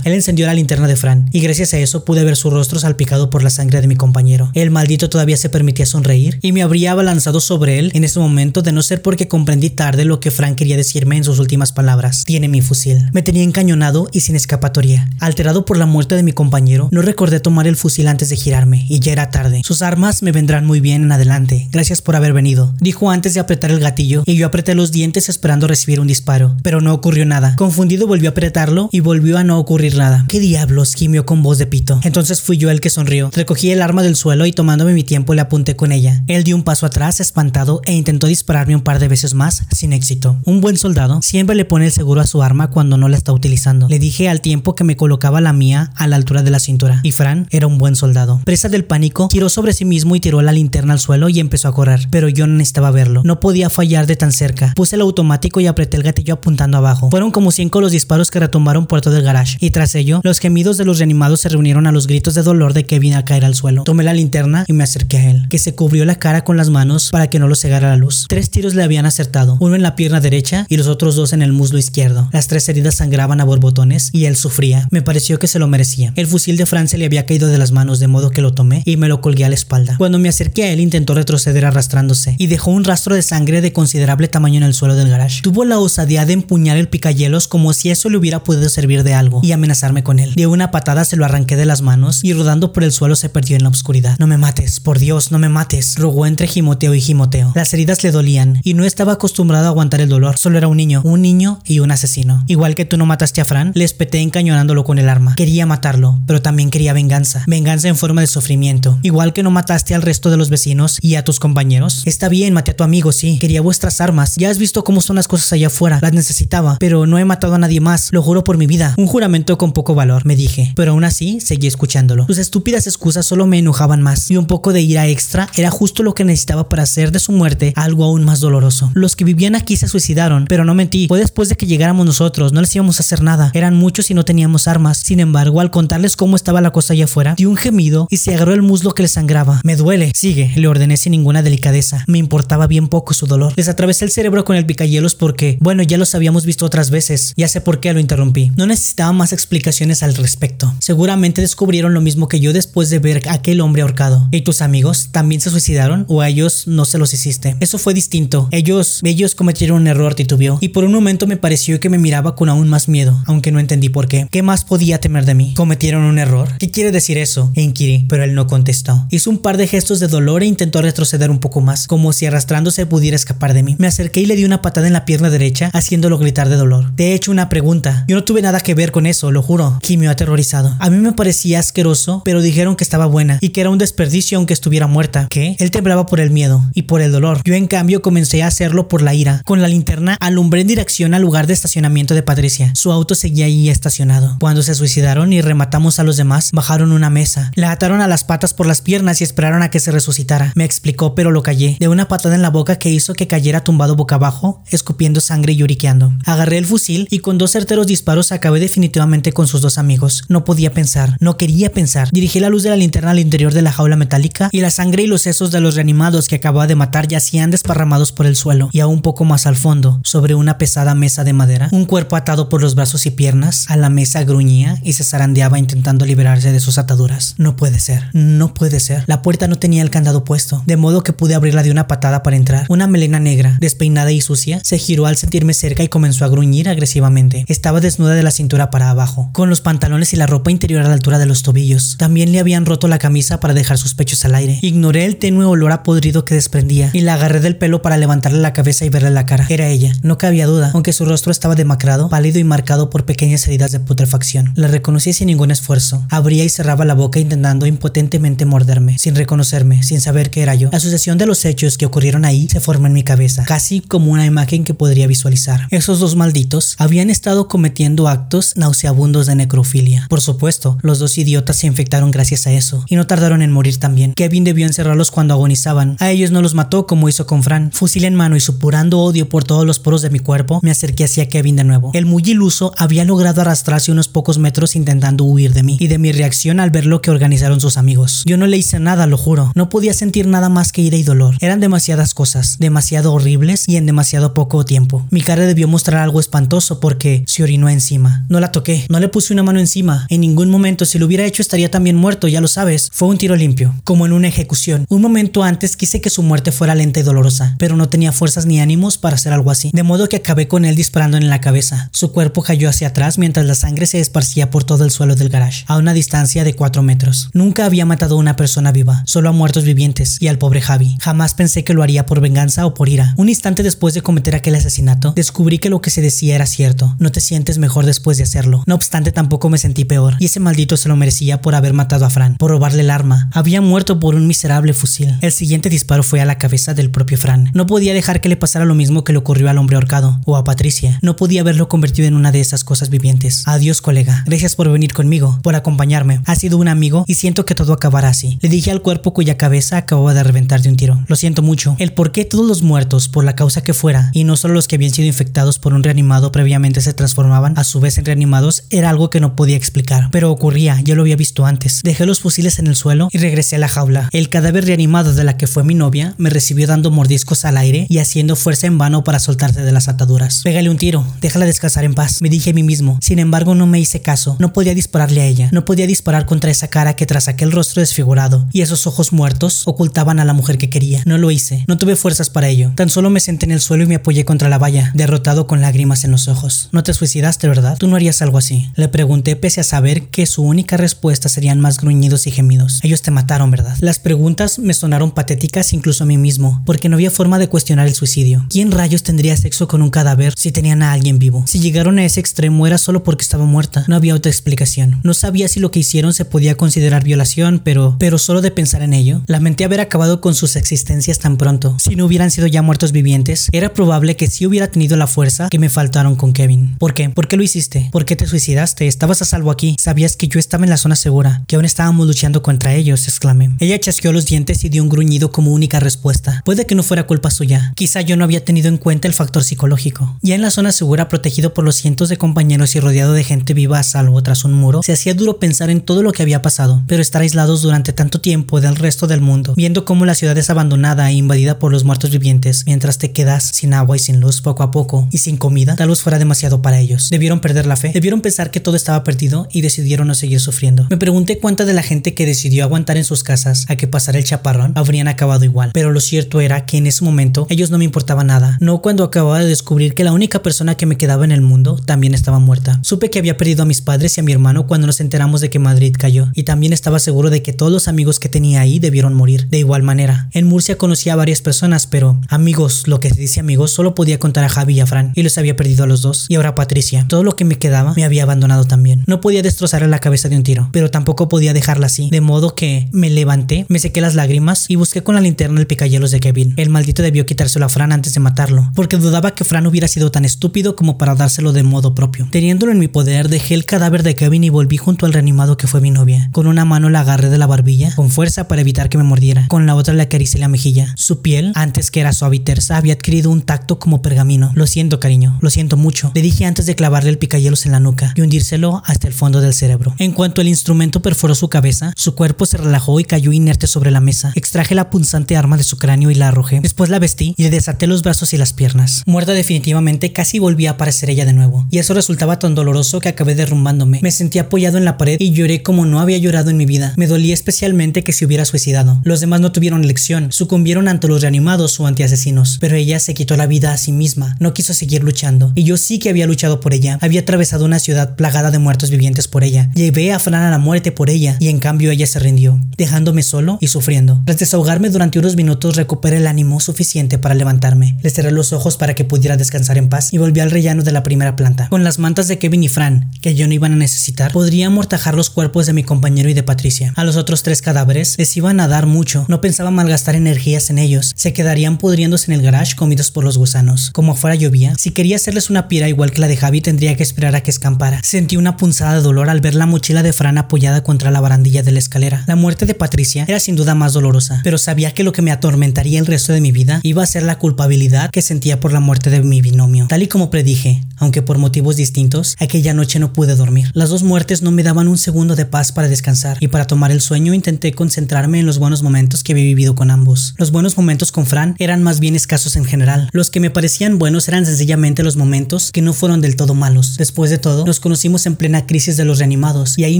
[0.03, 3.29] Él encendió la linterna de Fran, y gracias a eso pude ver su rostro salpicado
[3.29, 4.51] por la sangre de mi compañero.
[4.53, 8.61] El maldito todavía se permitía sonreír, y me habría abalanzado sobre él en ese momento
[8.61, 12.23] de no ser porque comprendí tarde lo que Fran quería decirme en sus últimas palabras.
[12.25, 13.09] Tiene mi fusil.
[13.13, 15.09] Me tenía encañonado y sin escapatoria.
[15.19, 18.85] Alterado por la muerte de mi compañero, no recordé tomar el fusil antes de girarme,
[18.89, 19.61] y ya era tarde.
[19.63, 21.67] Sus armas me vendrán muy bien en adelante.
[21.71, 25.29] Gracias por haber venido, dijo antes de apretar el gatillo, y yo apreté los dientes
[25.29, 26.55] esperando recibir un disparo.
[26.63, 27.55] Pero no ocurrió nada.
[27.55, 30.25] Confundido volvió a apretarlo y volvió a no ocurrir nada.
[30.27, 30.93] ¿Qué diablos?
[30.93, 31.99] gimió con voz de pito.
[32.03, 33.29] Entonces fui yo el que sonrió.
[33.33, 36.23] Recogí el arma del suelo y tomándome mi tiempo le apunté con ella.
[36.27, 39.93] Él dio un paso atrás, espantado, e intentó dispararme un par de veces más, sin
[39.93, 40.37] éxito.
[40.45, 43.33] Un buen soldado siempre le pone el seguro a su arma cuando no la está
[43.33, 43.87] utilizando.
[43.87, 47.01] Le dije al tiempo que me colocaba la mía a la altura de la cintura.
[47.03, 48.41] Y Fran era un buen soldado.
[48.45, 51.67] Presa del pánico, giró sobre sí mismo y tiró la linterna al suelo y empezó
[51.67, 52.07] a correr.
[52.09, 53.21] Pero yo no necesitaba verlo.
[53.23, 54.73] No podía fallar de tan cerca.
[54.75, 57.09] Puse el automático y apreté el gatillo apuntando abajo.
[57.09, 59.23] Fueron como cinco los disparos que retumbaron por todo el
[59.59, 62.73] Y tras ello, los gemidos de los reanimados se reunieron a los gritos de dolor
[62.73, 63.83] de Kevin a caer al suelo.
[63.83, 66.69] Tomé la linterna y me acerqué a él, que se cubrió la cara con las
[66.69, 68.25] manos para que no lo cegara la luz.
[68.27, 71.41] Tres tiros le habían acertado, uno en la pierna derecha y los otros dos en
[71.41, 72.29] el muslo izquierdo.
[72.31, 74.87] Las tres heridas sangraban a borbotones y él sufría.
[74.91, 76.13] Me pareció que se lo merecía.
[76.15, 78.53] El fusil de Fran se le había caído de las manos de modo que lo
[78.53, 79.95] tomé y me lo colgué a la espalda.
[79.97, 83.73] Cuando me acerqué a él intentó retroceder arrastrándose y dejó un rastro de sangre de
[83.73, 85.41] considerable tamaño en el suelo del garage.
[85.41, 89.13] Tuvo la osadía de empuñar el picayelos como si eso le hubiera podido servir de
[89.13, 90.33] algo y amenazarme con él.
[90.35, 93.29] De una patada se lo arranqué de las manos y rodando por el suelo se
[93.29, 94.17] perdió en la oscuridad.
[94.19, 97.51] No me mates, por Dios, no me mates, rogó entre gimoteo y gimoteo.
[97.55, 100.37] Las heridas le dolían y no estaba acostumbrado a aguantar el dolor.
[100.37, 102.43] Solo era un niño, un niño y un asesino.
[102.47, 105.35] Igual que tú no mataste a Fran, le espeté encañonándolo con el arma.
[105.35, 107.43] Quería matarlo, pero también quería venganza.
[107.47, 108.99] Venganza en forma de sufrimiento.
[109.03, 112.03] Igual que no mataste al resto de los vecinos y a tus compañeros.
[112.05, 113.37] Está bien, maté a tu amigo, sí.
[113.39, 114.35] Quería vuestras armas.
[114.35, 115.99] Ya has visto cómo son las cosas allá afuera.
[116.01, 118.09] Las necesitaba, pero no he matado a nadie más.
[118.11, 118.93] Lo juro por mi vida.
[118.97, 120.71] Un juramento con poco valor, me dije.
[120.77, 122.25] Pero aún así, seguí escuchándolo.
[122.27, 124.31] Sus estúpidas excusas solo me enojaban más.
[124.31, 127.33] Y un poco de ira extra era justo lo que necesitaba para hacer de su
[127.33, 128.91] muerte algo aún más doloroso.
[128.93, 131.09] Los que vivían aquí se suicidaron, pero no mentí.
[131.09, 132.53] Fue después de que llegáramos nosotros.
[132.53, 133.51] No les íbamos a hacer nada.
[133.53, 134.99] Eran muchos y no teníamos armas.
[134.99, 138.33] Sin embargo, al contarles cómo estaba la cosa allá afuera, dio un gemido y se
[138.33, 139.59] agarró el muslo que le sangraba.
[139.65, 140.13] Me duele.
[140.15, 142.05] Sigue, le ordené sin ninguna delicadeza.
[142.07, 143.51] Me importaba bien poco su dolor.
[143.57, 147.33] Les atravesé el cerebro con el picayelos porque, bueno, ya los habíamos visto otras veces.
[147.35, 148.53] Ya sé por qué lo interrumpí.
[148.55, 150.73] No necesitaba más explicaciones al respecto.
[150.79, 154.27] Seguramente descubrieron lo mismo que yo después de ver a aquel hombre ahorcado.
[154.31, 157.55] ¿Y tus amigos también se suicidaron o a ellos no se los hiciste?
[157.59, 158.47] Eso fue distinto.
[158.51, 160.57] Ellos, ellos cometieron un error, titubeó.
[160.61, 163.59] Y por un momento me pareció que me miraba con aún más miedo, aunque no
[163.59, 164.27] entendí por qué.
[164.31, 165.53] ¿Qué más podía temer de mí?
[165.55, 166.49] ¿Cometieron un error?
[166.57, 167.51] ¿Qué quiere decir eso?
[167.55, 169.07] Inquirí, pero él no contestó.
[169.09, 172.25] Hizo un par de gestos de dolor e intentó retroceder un poco más, como si
[172.25, 173.75] arrastrándose pudiera escapar de mí.
[173.79, 176.91] Me acerqué y le di una patada en la pierna derecha, haciéndolo gritar de dolor.
[176.95, 178.05] Te he hecho una pregunta.
[178.07, 179.79] Yo no tuve nada que ver con eso, lo juro.
[179.83, 180.75] Gimió aterrorizado.
[180.79, 184.37] A mí me parecía asqueroso, pero dijeron que estaba buena y que era un desperdicio
[184.37, 185.27] aunque estuviera muerta.
[185.29, 185.55] ¿Qué?
[185.59, 187.41] Él temblaba por el miedo y por el dolor.
[187.43, 189.41] Yo en cambio comencé a hacerlo por la ira.
[189.45, 192.71] Con la linterna alumbré en dirección al lugar de estacionamiento de Patricia.
[192.75, 194.37] Su auto seguía ahí estacionado.
[194.39, 197.51] Cuando se suicidaron y rematamos a los demás, bajaron una mesa.
[197.55, 200.51] La ataron a las patas por las piernas y esperaron a que se resucitara.
[200.55, 201.77] Me explicó, pero lo callé.
[201.79, 205.53] De una patada en la boca que hizo que cayera tumbado boca abajo, escupiendo sangre
[205.53, 206.13] y lloriqueando.
[206.25, 208.88] Agarré el fusil y con dos certeros disparos acabé definitivamente
[209.33, 210.23] con sus dos amigos.
[210.27, 212.09] No podía pensar, no quería pensar.
[212.11, 215.03] Dirigí la luz de la linterna al interior de la jaula metálica y la sangre
[215.03, 218.69] y los sesos de los reanimados que acababa de matar yacían desparramados por el suelo
[218.71, 222.15] y a un poco más al fondo, sobre una pesada mesa de madera, un cuerpo
[222.15, 226.51] atado por los brazos y piernas a la mesa gruñía y se zarandeaba intentando liberarse
[226.51, 227.35] de sus ataduras.
[227.37, 229.03] No puede ser, no puede ser.
[229.07, 232.23] La puerta no tenía el candado puesto, de modo que pude abrirla de una patada
[232.23, 232.65] para entrar.
[232.69, 236.69] Una melena negra, despeinada y sucia, se giró al sentirme cerca y comenzó a gruñir
[236.69, 237.45] agresivamente.
[237.47, 240.93] Estaba desnuda de la cintura abajo, con los pantalones y la ropa interior a la
[240.93, 241.95] altura de los tobillos.
[241.97, 244.59] También le habían roto la camisa para dejar sus pechos al aire.
[244.61, 248.39] Ignoré el tenue olor a podrido que desprendía y la agarré del pelo para levantarle
[248.39, 249.45] la cabeza y verle la cara.
[249.49, 253.47] Era ella, no cabía duda, aunque su rostro estaba demacrado, pálido y marcado por pequeñas
[253.47, 254.51] heridas de putrefacción.
[254.55, 256.05] La reconocí sin ningún esfuerzo.
[256.09, 260.69] Abría y cerraba la boca intentando impotentemente morderme, sin reconocerme, sin saber que era yo.
[260.71, 264.11] La sucesión de los hechos que ocurrieron ahí se formó en mi cabeza, casi como
[264.11, 265.67] una imagen que podría visualizar.
[265.71, 270.05] Esos dos malditos habían estado cometiendo actos nauseabundos de necrofilia.
[270.09, 273.77] Por supuesto, los dos idiotas se infectaron gracias a eso, y no tardaron en morir
[273.77, 274.13] también.
[274.13, 275.97] Kevin debió encerrarlos cuando agonizaban.
[275.99, 277.71] A ellos no los mató como hizo con Fran.
[277.73, 281.05] Fusil en mano y supurando odio por todos los poros de mi cuerpo, me acerqué
[281.05, 281.89] hacia Kevin de nuevo.
[281.95, 285.97] El muy iluso había logrado arrastrarse unos pocos metros intentando huir de mí, y de
[285.97, 288.21] mi reacción al ver lo que organizaron sus amigos.
[288.25, 289.51] Yo no le hice nada, lo juro.
[289.55, 291.35] No podía sentir nada más que ira y dolor.
[291.39, 295.07] Eran demasiadas cosas, demasiado horribles y en demasiado poco tiempo.
[295.09, 298.25] Mi cara debió mostrar algo espantoso porque se orinó encima.
[298.29, 298.51] No la
[298.89, 300.05] no le puse una mano encima.
[300.09, 302.89] En ningún momento, si lo hubiera hecho, estaría también muerto, ya lo sabes.
[302.93, 304.85] Fue un tiro limpio, como en una ejecución.
[304.89, 308.45] Un momento antes quise que su muerte fuera lenta y dolorosa, pero no tenía fuerzas
[308.45, 309.71] ni ánimos para hacer algo así.
[309.73, 311.89] De modo que acabé con él disparando en la cabeza.
[311.93, 315.29] Su cuerpo cayó hacia atrás mientras la sangre se esparcía por todo el suelo del
[315.29, 317.29] garage, a una distancia de 4 metros.
[317.33, 320.97] Nunca había matado a una persona viva, solo a muertos vivientes y al pobre Javi.
[320.99, 323.13] Jamás pensé que lo haría por venganza o por ira.
[323.17, 326.95] Un instante después de cometer aquel asesinato, descubrí que lo que se decía era cierto.
[326.99, 328.48] No te sientes mejor después de hacerlo.
[328.65, 332.05] No obstante, tampoco me sentí peor, y ese maldito se lo merecía por haber matado
[332.05, 333.29] a Fran, por robarle el arma.
[333.33, 335.17] Había muerto por un miserable fusil.
[335.21, 337.51] El siguiente disparo fue a la cabeza del propio Fran.
[337.53, 340.37] No podía dejar que le pasara lo mismo que le ocurrió al hombre ahorcado, o
[340.37, 340.99] a Patricia.
[341.01, 343.43] No podía verlo convertido en una de esas cosas vivientes.
[343.45, 344.23] Adiós, colega.
[344.25, 346.21] Gracias por venir conmigo, por acompañarme.
[346.25, 348.37] Ha sido un amigo y siento que todo acabará así.
[348.41, 351.03] Le dije al cuerpo cuya cabeza acababa de reventar de un tiro.
[351.07, 351.75] Lo siento mucho.
[351.79, 354.67] El por qué todos los muertos, por la causa que fuera, y no solo los
[354.67, 358.28] que habían sido infectados por un reanimado previamente se transformaban a su vez en reanimados,
[358.69, 360.09] era algo que no podía explicar.
[360.11, 361.79] Pero ocurría, lo lo había visto antes.
[361.81, 364.09] Dejé los fusiles en el suelo y regresé a la jaula.
[364.11, 367.87] El cadáver reanimado de la que fue mi novia me recibió dando mordiscos al aire
[367.89, 370.41] y haciendo fuerza en vano para soltarse de las ataduras.
[370.43, 372.99] Pégale un tiro, déjala descansar en paz, me dije a mí mismo.
[373.01, 374.35] Sin embargo, no me hice caso.
[374.39, 375.49] No podía dispararle a ella.
[375.53, 379.63] No podía disparar contra esa cara que tras aquel rostro desfigurado y esos ojos muertos
[379.65, 381.01] ocultaban a la mujer que quería.
[381.05, 381.63] No lo hice.
[381.67, 382.73] No tuve fuerzas para ello.
[382.75, 385.61] Tan solo me senté en el suelo y me apoyé contra la valla, derrotado con
[385.61, 386.67] lágrimas en los ojos.
[386.73, 387.77] No te suicidaste, ¿verdad?
[387.77, 388.69] Tú no harías algo así.
[388.75, 392.79] Le pregunté pese a saber que su única respuesta serían más gruñidos y gemidos.
[392.83, 393.77] Ellos te mataron, ¿verdad?
[393.79, 397.87] Las preguntas me sonaron patéticas incluso a mí mismo, porque no había forma de cuestionar
[397.87, 398.45] el suicidio.
[398.49, 401.43] ¿Quién rayos tendría sexo con un cadáver si tenían a alguien vivo?
[401.47, 403.85] Si llegaron a ese extremo era solo porque estaba muerta.
[403.87, 404.99] No había otra explicación.
[405.03, 408.81] No sabía si lo que hicieron se podía considerar violación, pero, pero solo de pensar
[408.81, 411.77] en ello, lamenté haber acabado con sus existencias tan pronto.
[411.79, 415.49] Si no hubieran sido ya muertos vivientes, era probable que sí hubiera tenido la fuerza
[415.49, 416.75] que me faltaron con Kevin.
[416.77, 417.09] ¿Por qué?
[417.09, 417.89] ¿Por qué lo hiciste?
[417.91, 418.87] ¿Por qué te suicidaste?
[418.87, 419.75] Estabas a salvo aquí.
[419.79, 423.51] Sabías que yo estaba en la zona segura, que aún estábamos luchando contra ellos, exclamé.
[423.59, 426.41] Ella chasqueó los dientes y dio un gruñido como única respuesta.
[426.45, 427.73] Puede que no fuera culpa suya.
[427.75, 430.17] Quizá yo no había tenido en cuenta el factor psicológico.
[430.21, 433.53] Ya en la zona segura, protegido por los cientos de compañeros y rodeado de gente
[433.53, 436.41] viva a salvo tras un muro, se hacía duro pensar en todo lo que había
[436.41, 440.37] pasado, pero estar aislados durante tanto tiempo del resto del mundo, viendo cómo la ciudad
[440.37, 444.19] es abandonada e invadida por los muertos vivientes, mientras te quedas sin agua y sin
[444.19, 447.09] luz poco a poco y sin comida, tal vez fuera demasiado para ellos.
[447.09, 450.87] Debieron perder la fe, debieron pensar que todo estaba perdido y decidieron no seguir sufriendo.
[450.89, 454.17] Me pregunté cuánta de la gente que decidió aguantar en sus casas a que pasara
[454.17, 457.77] el chaparrón habrían acabado igual, pero lo cierto era que en ese momento ellos no
[457.77, 461.25] me importaba nada, no cuando acababa de descubrir que la única persona que me quedaba
[461.25, 462.79] en el mundo también estaba muerta.
[462.83, 465.49] Supe que había perdido a mis padres y a mi hermano cuando nos enteramos de
[465.49, 468.79] que Madrid cayó, y también estaba seguro de que todos los amigos que tenía ahí
[468.79, 469.49] debieron morir.
[469.49, 473.41] De igual manera, en Murcia conocía a varias personas, pero amigos, lo que se dice
[473.41, 476.01] amigos, solo podía contar a Javi y a Fran, y los había perdido a los
[476.01, 476.27] dos.
[476.29, 477.05] Y ahora Patricia.
[477.09, 479.03] Todo lo que me quedaba me había abandonado también.
[479.07, 482.55] No podía destrozarle la cabeza de un tiro, pero tampoco podía dejarla así, de modo
[482.55, 486.19] que me levanté, me sequé las lágrimas y busqué con la linterna el picayelos de
[486.19, 486.53] Kevin.
[486.57, 490.11] El maldito debió quitárselo a Fran antes de matarlo, porque dudaba que Fran hubiera sido
[490.11, 492.27] tan estúpido como para dárselo de modo propio.
[492.31, 495.67] Teniéndolo en mi poder, dejé el cadáver de Kevin y volví junto al reanimado que
[495.67, 496.29] fue mi novia.
[496.31, 499.47] Con una mano la agarré de la barbilla, con fuerza para evitar que me mordiera.
[499.47, 500.93] Con la otra le acaricié la mejilla.
[500.95, 504.51] Su piel, antes que era suave y tersa, había adquirido un tacto como pergamino.
[504.55, 506.11] Lo siento, cariño, lo siento mucho.
[506.13, 509.41] Le dije antes de clavarle el picayelos en la nuca y hundírselo hasta el fondo
[509.41, 509.95] del cerebro.
[509.97, 513.91] En cuanto el instrumento perforó su cabeza, su cuerpo se relajó y cayó inerte sobre
[513.91, 514.31] la mesa.
[514.35, 516.59] Extraje la punzante arma de su cráneo y la arrojé.
[516.61, 519.03] Después la vestí y le desaté los brazos y las piernas.
[519.05, 521.67] Muerta definitivamente, casi volví a aparecer ella de nuevo.
[521.71, 523.99] Y eso resultaba tan doloroso que acabé derrumbándome.
[524.01, 526.93] Me sentí apoyado en la pared y lloré como no había llorado en mi vida.
[526.97, 528.99] Me dolía especialmente que se hubiera suicidado.
[529.03, 533.37] Los demás no tuvieron elección, sucumbieron ante los reanimados o antiasesinos, pero ella se quitó
[533.37, 535.51] la vida a sí misma, no quiso seguir luchando.
[535.55, 536.97] Y yo sí que había luchado por ella.
[537.01, 539.69] Había atravesado una ciudad plagada de muertos vivientes por ella.
[539.73, 543.23] Llevé a Fran a la muerte por ella y en cambio ella se rindió, dejándome
[543.23, 544.21] solo y sufriendo.
[544.25, 547.97] Tras desahogarme durante unos minutos recuperé el ánimo suficiente para levantarme.
[548.01, 550.91] Le cerré los ojos para que pudiera descansar en paz y volví al rellano de
[550.91, 551.69] la primera planta.
[551.69, 555.15] Con las mantas de Kevin y Fran, que yo no iban a necesitar, podría amortajar
[555.15, 556.93] los cuerpos de mi compañero y de Patricia.
[556.95, 559.25] A los otros tres cadáveres les iban a dar mucho.
[559.27, 561.13] No pensaba malgastar energías en ellos.
[561.15, 563.91] Se quedarían pudriéndose en el garage comidos por los gusanos.
[563.93, 567.03] Como afuera llovía, si quería hacerles una pira igual que la de Javi tendría que
[567.03, 567.99] esperar a que escampara.
[568.03, 571.61] Sentí una punzada de dolor al ver la mochila de Fran apoyada contra la barandilla
[571.61, 572.23] de la escalera.
[572.25, 575.31] La muerte de Patricia era sin duda más dolorosa, pero sabía que lo que me
[575.31, 578.79] atormentaría el resto de mi vida iba a ser la culpabilidad que sentía por la
[578.79, 579.87] muerte de mi binomio.
[579.89, 583.71] Tal y como predije, aunque por motivos distintos, aquella noche no pude dormir.
[583.73, 586.91] Las dos muertes no me daban un segundo de paz para descansar, y para tomar
[586.91, 590.35] el sueño intenté concentrarme en los buenos momentos que había vivido con ambos.
[590.37, 593.09] Los buenos momentos con Fran eran más bien escasos en general.
[593.11, 596.95] Los que me parecían buenos eran sencillamente los momentos que no fueron del todo malos.
[596.97, 599.99] Después de todo, nos conocimos en plena crisis de los reanimados, y ahí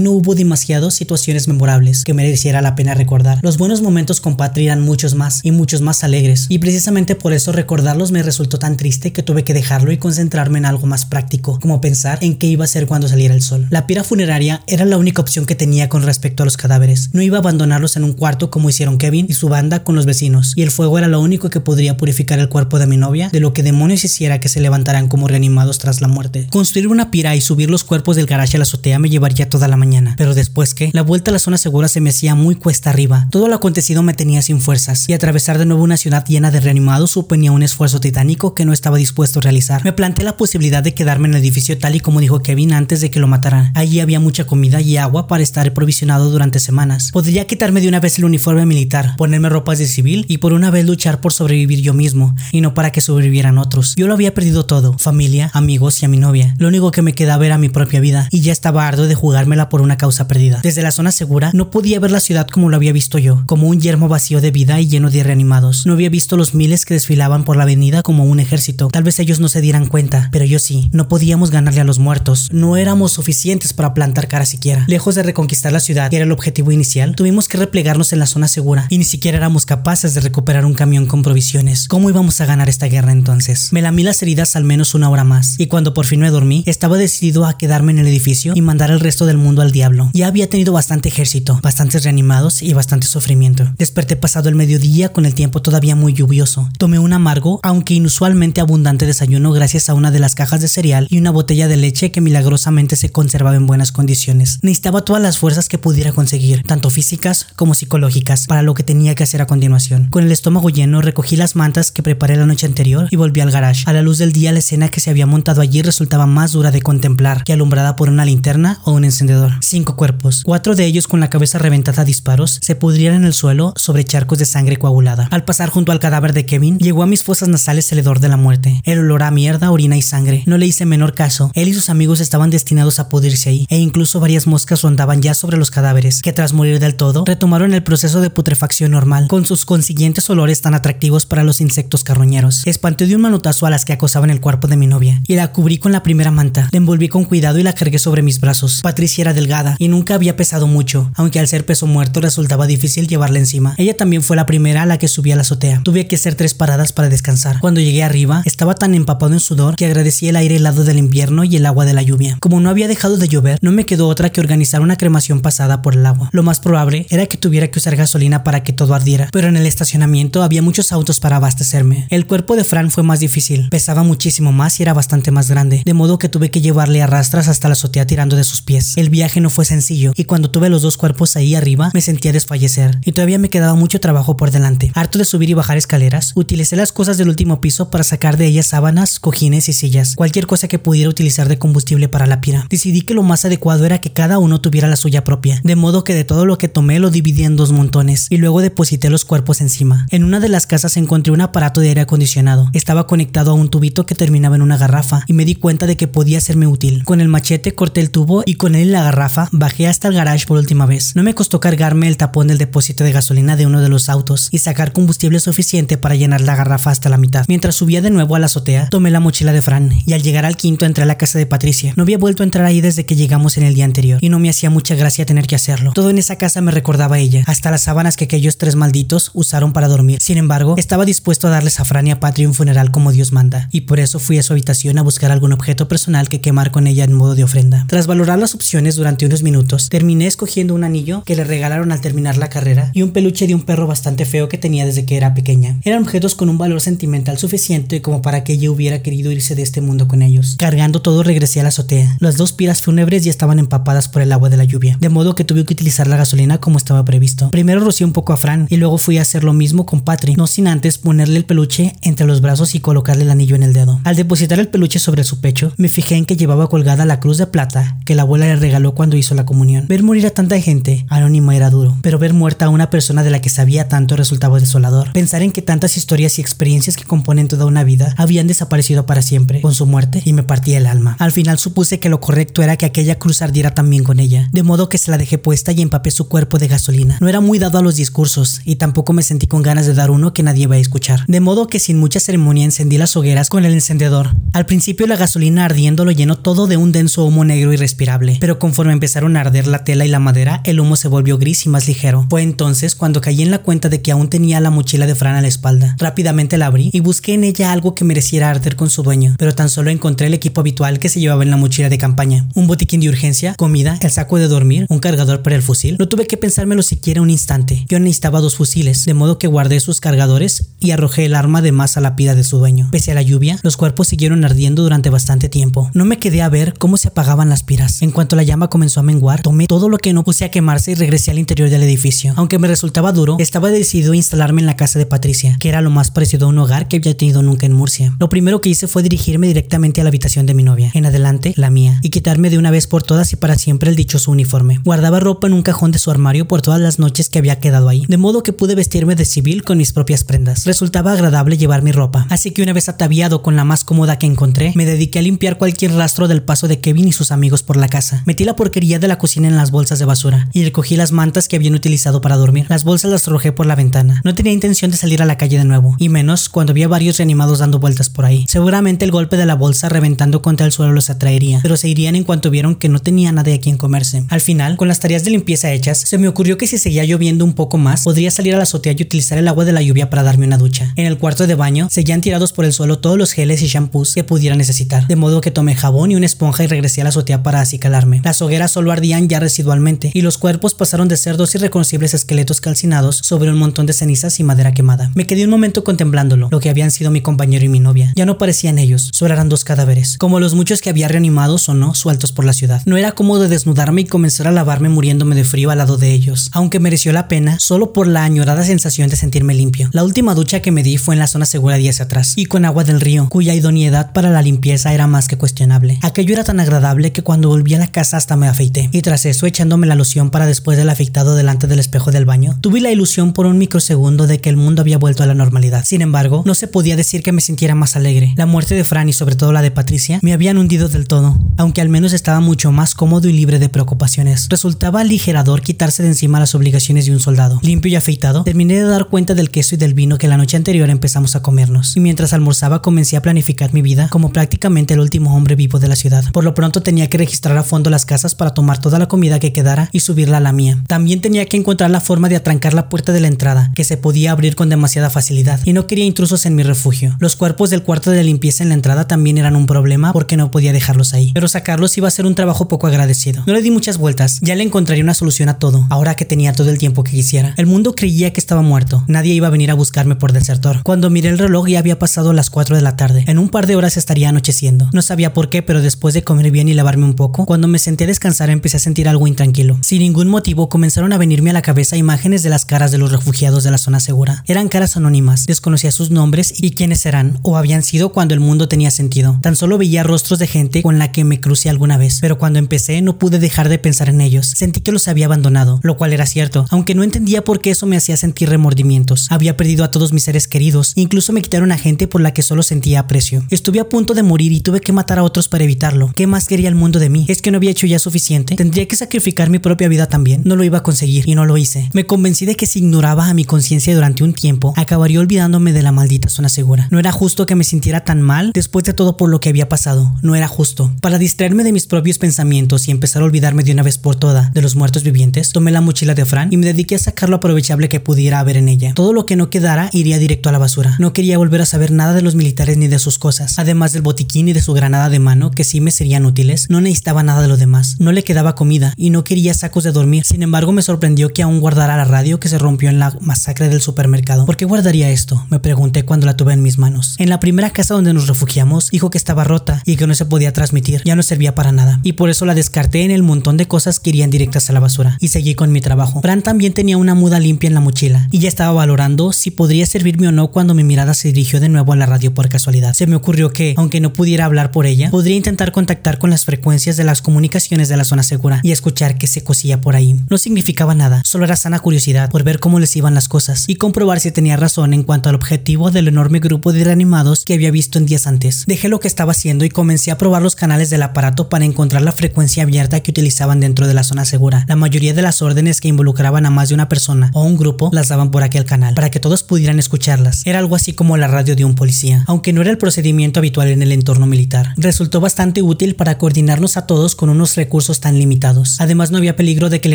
[0.00, 3.38] no hubo demasiadas situaciones memorables que mereciera la pena recordar.
[3.42, 7.32] Los buenos momentos con Patri eran muchos más, y muchos más alegres, y precisamente por
[7.32, 11.06] eso recordarlos me resultó tan triste que tuve que dejarlo y concentrarme en algo más
[11.06, 13.66] práctico, como pensar en qué iba a hacer cuando saliera el sol.
[13.70, 17.10] La pira funeraria era la única opción que tenía con respecto a los cadáveres.
[17.12, 20.06] No iba a abandonarlos en un cuarto como hicieron Kevin y su banda con los
[20.06, 23.28] vecinos, y el fuego era lo único que podría purificar el cuerpo de mi novia
[23.30, 26.46] de lo que demonios hiciera que se levantaran como reanimados tras la muerte.
[26.50, 29.68] Construir una pira y subir los cuerpos del garaje a la azotea me llevaría toda
[29.68, 32.54] la mañana, pero después que la vuelta a la zona segura se me hacía muy
[32.54, 33.26] cuesta arriba.
[33.30, 36.60] Todo lo acontecido me tenía sin fuerzas, y atravesar de nuevo una ciudad llena de
[36.60, 39.84] reanimados suponía un esfuerzo titánico que no estaba dispuesto a realizar.
[39.84, 43.00] Me planteé la posibilidad de quedarme en el edificio tal y como dijo Kevin antes
[43.00, 43.72] de que lo mataran.
[43.74, 47.10] Allí había mucha comida y agua para estar provisionado durante semanas.
[47.12, 50.70] Podría quitarme de una vez el uniforme militar, ponerme ropas de civil y por una
[50.70, 53.94] vez luchar por sobrevivir yo mismo, y no para que sobrevivieran otros.
[53.96, 56.54] Yo lo había perdido todo, familia, amigos y a mi novia.
[56.58, 59.68] Lo único que me quedaba era mi propia vida, y ya estaba ardo de jugármela
[59.68, 60.60] por una causa perdida.
[60.62, 63.68] Desde la zona segura no podía ver la ciudad como lo había visto yo, como
[63.68, 65.84] un yermo vacío de vida y lleno de reanimados.
[65.84, 68.88] No había visto los miles que desfilaban por la avenida como un ejército.
[68.88, 70.88] Tal vez ellos no se dieran cuenta, pero yo sí.
[70.92, 72.48] No podíamos ganarle a los muertos.
[72.52, 74.86] No éramos suficientes para plantar cara siquiera.
[74.88, 78.26] Lejos de reconquistar la ciudad, que era el objetivo inicial, tuvimos que replegarnos en la
[78.26, 81.86] zona segura y ni siquiera éramos capaces de recuperar un camión con provisiones.
[81.86, 83.74] ¿Cómo íbamos a ganar esta guerra entonces?
[83.74, 86.64] Me lamí las heridas al menos una hora más y cuando por fin me dormí,
[86.66, 90.10] estaba decidido a quedarme en el edificio y mandar al resto del mundo al diablo.
[90.14, 93.64] Ya había tenido bastante ejército, bastantes reanimados y bastante sufrimiento.
[93.78, 96.68] Desperté pasado el mediodía con el tiempo todavía muy lluvioso.
[96.78, 101.08] Tomé un amargo, aunque inusualmente abundante desayuno gracias a una de las cajas de cereal
[101.10, 104.60] y una botella de leche que milagrosamente se conservaba en buenas condiciones.
[104.62, 109.16] Necesitaba todas las fuerzas que pudiera conseguir, tanto físicas como psicológicas, para lo que tenía
[109.16, 110.06] que hacer a continuación.
[110.10, 113.50] Con el estómago lleno recogí las mantas que preparé la noche anterior y volví al
[113.50, 113.82] garage.
[113.86, 116.70] A la luz del día la escena que se había montado allí resultaba más dura
[116.70, 119.52] de contemplar que alumbrada por una linterna o un encendedor.
[119.62, 123.32] Cinco cuerpos, cuatro de ellos con la cabeza reventada a disparos, se pudrían en el
[123.32, 125.26] suelo sobre charcos de sangre coagulada.
[125.30, 128.28] Al pasar junto al cadáver de Kevin, llegó a mis fosas nasales el hedor de
[128.28, 130.42] la muerte, el olor a mierda, orina y sangre.
[130.44, 131.50] No le hice menor caso.
[131.54, 135.32] Él y sus amigos estaban destinados a pudrirse ahí, e incluso varias moscas rondaban ya
[135.32, 139.46] sobre los cadáveres, que tras morir del todo, retomaron el proceso de putrefacción normal, con
[139.46, 142.66] sus consiguientes olores tan atractivos para los insectos carroñeros.
[142.66, 145.50] Espanté de un manotazo a las que acosaban el cuerpo de mi novia, y la
[145.52, 146.68] cubrí con la primera manta.
[146.90, 148.80] Envolví con cuidado y la cargué sobre mis brazos.
[148.82, 153.06] Patricia era delgada y nunca había pesado mucho, aunque al ser peso muerto resultaba difícil
[153.06, 153.76] llevarla encima.
[153.78, 155.82] Ella también fue la primera a la que subí a la azotea.
[155.84, 157.60] Tuve que hacer tres paradas para descansar.
[157.60, 161.44] Cuando llegué arriba, estaba tan empapado en sudor que agradecí el aire helado del invierno
[161.44, 162.38] y el agua de la lluvia.
[162.40, 165.82] Como no había dejado de llover, no me quedó otra que organizar una cremación pasada
[165.82, 166.28] por el agua.
[166.32, 169.56] Lo más probable era que tuviera que usar gasolina para que todo ardiera, pero en
[169.56, 172.08] el estacionamiento había muchos autos para abastecerme.
[172.10, 175.82] El cuerpo de Fran fue más difícil, pesaba muchísimo más y era bastante más grande,
[175.84, 178.94] de modo que tuve que llevarle a rastras hasta la azotea tirando de sus pies.
[178.96, 182.32] El viaje no fue sencillo y cuando tuve los dos cuerpos ahí arriba me sentía
[182.32, 184.90] desfallecer y todavía me quedaba mucho trabajo por delante.
[184.94, 188.46] Harto de subir y bajar escaleras, utilicé las cosas del último piso para sacar de
[188.46, 192.66] ellas sábanas, cojines y sillas, cualquier cosa que pudiera utilizar de combustible para la pira.
[192.70, 196.02] Decidí que lo más adecuado era que cada uno tuviera la suya propia, de modo
[196.02, 199.26] que de todo lo que tomé lo dividí en dos montones y luego deposité los
[199.26, 200.06] cuerpos encima.
[200.08, 202.70] En una de las casas encontré un aparato de aire acondicionado.
[202.72, 205.98] Estaba conectado a un tubito que terminaba en una garrafa y me di cuenta de
[205.98, 206.69] que podía serme
[207.04, 210.14] Con el machete corté el tubo y con él y la garrafa bajé hasta el
[210.14, 211.14] garage por última vez.
[211.14, 214.48] No me costó cargarme el tapón del depósito de gasolina de uno de los autos
[214.50, 217.44] y sacar combustible suficiente para llenar la garrafa hasta la mitad.
[217.48, 220.44] Mientras subía de nuevo a la azotea, tomé la mochila de Fran y al llegar
[220.44, 221.92] al quinto entré a la casa de Patricia.
[221.96, 224.38] No había vuelto a entrar ahí desde que llegamos en el día anterior y no
[224.38, 225.92] me hacía mucha gracia tener que hacerlo.
[225.94, 229.30] Todo en esa casa me recordaba a ella, hasta las sábanas que aquellos tres malditos
[229.34, 230.18] usaron para dormir.
[230.20, 233.32] Sin embargo, estaba dispuesto a darles a Fran y a Patri un funeral como Dios
[233.32, 236.86] manda, y por eso fui a su habitación a buscar algún objeto personal que con
[236.86, 237.86] ella en modo de ofrenda.
[237.88, 242.02] Tras valorar las opciones durante unos minutos, terminé escogiendo un anillo que le regalaron al
[242.02, 245.16] terminar la carrera y un peluche de un perro bastante feo que tenía desde que
[245.16, 245.78] era pequeña.
[245.84, 249.62] Eran objetos con un valor sentimental suficiente como para que ella hubiera querido irse de
[249.62, 250.56] este mundo con ellos.
[250.58, 252.16] Cargando todo regresé a la azotea.
[252.20, 255.34] Las dos piras fúnebres ya estaban empapadas por el agua de la lluvia, de modo
[255.34, 257.50] que tuve que utilizar la gasolina como estaba previsto.
[257.50, 260.34] Primero rocié un poco a Fran y luego fui a hacer lo mismo con Patri,
[260.34, 263.72] no sin antes ponerle el peluche entre los brazos y colocarle el anillo en el
[263.72, 264.00] dedo.
[264.04, 267.38] Al depositar el peluche sobre su pecho, me fijé en que llevaba colgada la cruz
[267.38, 269.86] de plata que la abuela le regaló cuando hizo la comunión.
[269.86, 273.30] Ver morir a tanta gente anónima era duro, pero ver muerta a una persona de
[273.30, 275.12] la que sabía tanto resultaba desolador.
[275.12, 279.22] Pensar en que tantas historias y experiencias que componen toda una vida habían desaparecido para
[279.22, 281.16] siempre con su muerte y me partía el alma.
[281.18, 284.62] Al final supuse que lo correcto era que aquella cruz ardiera también con ella, de
[284.62, 287.18] modo que se la dejé puesta y empapé su cuerpo de gasolina.
[287.20, 290.10] No era muy dado a los discursos y tampoco me sentí con ganas de dar
[290.10, 293.50] uno que nadie iba a escuchar, de modo que sin mucha ceremonia encendí las hogueras
[293.50, 294.34] con el encendedor.
[294.52, 298.58] Al principio la gasolina ardiendo lo llenó todo de un denso humo negro irrespirable, pero
[298.58, 301.68] conforme empezaron a arder la tela y la madera, el humo se volvió gris y
[301.68, 302.26] más ligero.
[302.28, 305.36] Fue entonces cuando caí en la cuenta de que aún tenía la mochila de Fran
[305.36, 305.96] a la espalda.
[305.98, 309.54] Rápidamente la abrí y busqué en ella algo que mereciera arder con su dueño, pero
[309.54, 312.46] tan solo encontré el equipo habitual que se llevaba en la mochila de campaña.
[312.54, 315.96] Un botiquín de urgencia, comida, el saco de dormir, un cargador para el fusil.
[315.98, 317.84] No tuve que pensármelo siquiera un instante.
[317.88, 321.72] Yo necesitaba dos fusiles, de modo que guardé sus cargadores y arrojé el arma de
[321.72, 322.88] más a la pila de su dueño.
[322.92, 325.90] Pese a la lluvia, los cuerpos siguieron ardiendo durante bastante tiempo.
[325.94, 328.02] No me quedé a ver cómo se apagaban las piras.
[328.02, 330.92] En cuanto la llama comenzó a menguar, tomé todo lo que no puse a quemarse
[330.92, 332.34] y regresé al interior del edificio.
[332.36, 335.80] Aunque me resultaba duro, estaba decidido a instalarme en la casa de Patricia, que era
[335.80, 338.14] lo más parecido a un hogar que había tenido nunca en Murcia.
[338.20, 341.54] Lo primero que hice fue dirigirme directamente a la habitación de mi novia, en adelante
[341.56, 344.78] la mía, y quitarme de una vez por todas y para siempre el dichoso uniforme.
[344.84, 347.88] Guardaba ropa en un cajón de su armario por todas las noches que había quedado
[347.88, 350.66] ahí, de modo que pude vestirme de civil con mis propias prendas.
[350.66, 354.26] Resultaba agradable llevar mi ropa, así que una vez ataviado con la más cómoda que
[354.26, 357.76] encontré, me dediqué a limpiar cualquier rastro del paso de Kevin y sus amigos por
[357.76, 358.22] la casa.
[358.26, 361.46] Metí la porquería de la cocina en las bolsas de basura y recogí las mantas
[361.46, 362.66] que habían utilizado para dormir.
[362.68, 364.20] Las bolsas las arrojé por la ventana.
[364.24, 367.16] No tenía intención de salir a la calle de nuevo, y menos cuando había varios
[367.16, 368.44] reanimados dando vueltas por ahí.
[368.48, 372.16] Seguramente el golpe de la bolsa reventando contra el suelo los atraería, pero se irían
[372.16, 374.24] en cuanto vieron que no tenía nadie a quien comerse.
[374.30, 377.44] Al final, con las tareas de limpieza hechas, se me ocurrió que si seguía lloviendo
[377.44, 380.10] un poco más, podría salir a la azotea y utilizar el agua de la lluvia
[380.10, 380.92] para darme una ducha.
[380.96, 384.14] En el cuarto de baño, seguían tirados por el suelo todos los geles y shampoos
[384.14, 387.10] que pudiera necesitar, de modo que tomé jabón y una esponja y regresé a la
[387.10, 388.20] azotea para acicalarme.
[388.24, 392.60] Las hogueras solo ardían ya residualmente, y los cuerpos pasaron de ser dos irreconocibles esqueletos
[392.60, 395.10] calcinados sobre un montón de cenizas y madera quemada.
[395.14, 398.12] Me quedé un momento contemplándolo, lo que habían sido mi compañero y mi novia.
[398.16, 401.74] Ya no parecían ellos, solo eran dos cadáveres, como los muchos que había reanimados o
[401.74, 402.82] no, sueltos por la ciudad.
[402.86, 406.50] No era cómodo desnudarme y comenzar a lavarme muriéndome de frío al lado de ellos,
[406.52, 409.90] aunque mereció la pena solo por la añorada sensación de sentirme limpio.
[409.92, 412.64] La última ducha que me di fue en la zona segura días atrás, y con
[412.64, 415.89] agua del río, cuya idoneidad para la limpieza era más que cuestionable.
[416.02, 419.26] Aquello era tan agradable que cuando volví a la casa hasta me afeité, y tras
[419.26, 422.90] eso echándome la loción para después del afectado delante del espejo del baño, tuve la
[422.90, 425.84] ilusión por un microsegundo de que el mundo había vuelto a la normalidad.
[425.84, 428.34] Sin embargo, no se podía decir que me sintiera más alegre.
[428.36, 431.38] La muerte de Fran y sobre todo la de Patricia me habían hundido del todo,
[431.56, 434.46] aunque al menos estaba mucho más cómodo y libre de preocupaciones.
[434.48, 437.58] Resultaba aligerador quitarse de encima las obligaciones de un soldado.
[437.62, 440.56] Limpio y afeitado, terminé de dar cuenta del queso y del vino que la noche
[440.56, 441.96] anterior empezamos a comernos.
[441.96, 445.88] Y mientras almorzaba comencé a planificar mi vida como prácticamente el último hombre vivo de
[445.88, 446.24] la ciudad.
[446.32, 449.38] Por lo pronto tenía que registrar a fondo las casas para tomar toda la comida
[449.38, 450.82] que quedara y subirla a la mía.
[450.86, 453.96] También tenía que encontrar la forma de atrancar la puerta de la entrada, que se
[453.96, 457.16] podía abrir con demasiada facilidad, y no quería intrusos en mi refugio.
[457.18, 460.50] Los cuerpos del cuarto de limpieza en la entrada también eran un problema porque no
[460.50, 463.42] podía dejarlos ahí, pero sacarlos iba a ser un trabajo poco agradecido.
[463.46, 466.52] No le di muchas vueltas, ya le encontraría una solución a todo, ahora que tenía
[466.52, 467.54] todo el tiempo que quisiera.
[467.56, 470.82] El mundo creía que estaba muerto, nadie iba a venir a buscarme por desertor.
[470.82, 473.66] Cuando miré el reloj ya había pasado las 4 de la tarde, en un par
[473.66, 474.88] de horas estaría anocheciendo.
[474.92, 477.78] No sabía por qué, pero después de comer bien y lavarme un poco, cuando me
[477.78, 479.78] senté a descansar empecé a sentir algo intranquilo.
[479.82, 483.12] Sin ningún motivo comenzaron a venirme a la cabeza imágenes de las caras de los
[483.12, 484.42] refugiados de la zona segura.
[484.48, 488.66] Eran caras anónimas, desconocía sus nombres y quiénes eran o habían sido cuando el mundo
[488.66, 489.38] tenía sentido.
[489.42, 492.58] Tan solo veía rostros de gente con la que me crucé alguna vez, pero cuando
[492.58, 494.52] empecé no pude dejar de pensar en ellos.
[494.56, 497.86] Sentí que los había abandonado, lo cual era cierto, aunque no entendía por qué eso
[497.86, 499.30] me hacía sentir remordimientos.
[499.30, 502.42] Había perdido a todos mis seres queridos, incluso me quitaron a gente por la que
[502.42, 503.44] solo sentía aprecio.
[503.50, 506.12] Estuve a punto de morir y tuve que matar a otros para evitarlo.
[506.14, 507.26] ¿Qué más quería el mundo de mí?
[507.28, 508.56] ¿Es que no había hecho ya suficiente?
[508.56, 510.42] ¿Tendría que sacrificar mi propia vida también?
[510.44, 511.90] No lo iba a conseguir y no lo hice.
[511.92, 515.82] Me convencí de que si ignoraba a mi conciencia durante un tiempo, acabaría olvidándome de
[515.82, 516.88] la maldita zona segura.
[516.90, 519.68] No era justo que me sintiera tan mal después de todo por lo que había
[519.68, 520.14] pasado.
[520.22, 520.92] No era justo.
[521.00, 524.54] Para distraerme de mis propios pensamientos y empezar a olvidarme de una vez por todas
[524.54, 527.36] de los muertos vivientes, tomé la mochila de Fran y me dediqué a sacar lo
[527.36, 528.94] aprovechable que pudiera haber en ella.
[528.94, 530.96] Todo lo que no quedara iría directo a la basura.
[530.98, 533.58] No quería volver a saber nada de los militares ni de sus cosas.
[533.58, 536.80] Además del botiquín y de su granada de mano, que sí me serían útiles, no
[536.80, 537.96] necesitaba nada de lo demás.
[537.98, 540.24] No le quedaba comida y no quería sacos de dormir.
[540.26, 543.68] Sin embargo, me sorprendió que aún guardara la radio que se rompió en la masacre
[543.68, 544.44] del supermercado.
[544.44, 545.46] ¿Por qué guardaría esto?
[545.48, 547.14] Me pregunté cuando la tuve en mis manos.
[547.18, 550.26] En la primera casa donde nos refugiamos, dijo que estaba rota y que no se
[550.26, 551.02] podía transmitir.
[551.04, 552.00] Ya no servía para nada.
[552.02, 554.80] Y por eso la descarté en el montón de cosas que irían directas a la
[554.80, 555.16] basura.
[555.20, 556.20] Y seguí con mi trabajo.
[556.20, 559.86] Fran también tenía una muda limpia en la mochila y ya estaba valorando si podría
[559.86, 562.94] servirme o no cuando mi mirada se dirigió de nuevo a la radio por casualidad.
[562.94, 566.44] Se me ocurrió que, aunque no pudiera hablar por ella, podría intentar contactar con las
[566.44, 570.20] frecuencias de las comunicaciones de la zona segura y escuchar que se cosía por ahí.
[570.28, 573.76] No significaba nada, solo era sana curiosidad por ver cómo les iban las cosas y
[573.76, 577.70] comprobar si tenía razón en cuanto al objetivo del enorme grupo de reanimados que había
[577.70, 578.64] visto en días antes.
[578.66, 582.02] Dejé lo que estaba haciendo y comencé a probar los canales del aparato para encontrar
[582.02, 584.64] la frecuencia abierta que utilizaban dentro de la zona segura.
[584.68, 587.90] La mayoría de las órdenes que involucraban a más de una persona o un grupo
[587.92, 590.46] las daban por aquel canal para que todos pudieran escucharlas.
[590.46, 593.68] Era algo así como la radio de un policía, aunque no era el procedimiento habitual
[593.68, 594.74] en el entorno militar.
[594.76, 598.80] Resultó bastante útil para coordinarnos a todos con unos recursos tan limitados.
[598.80, 599.94] Además no había peligro de que el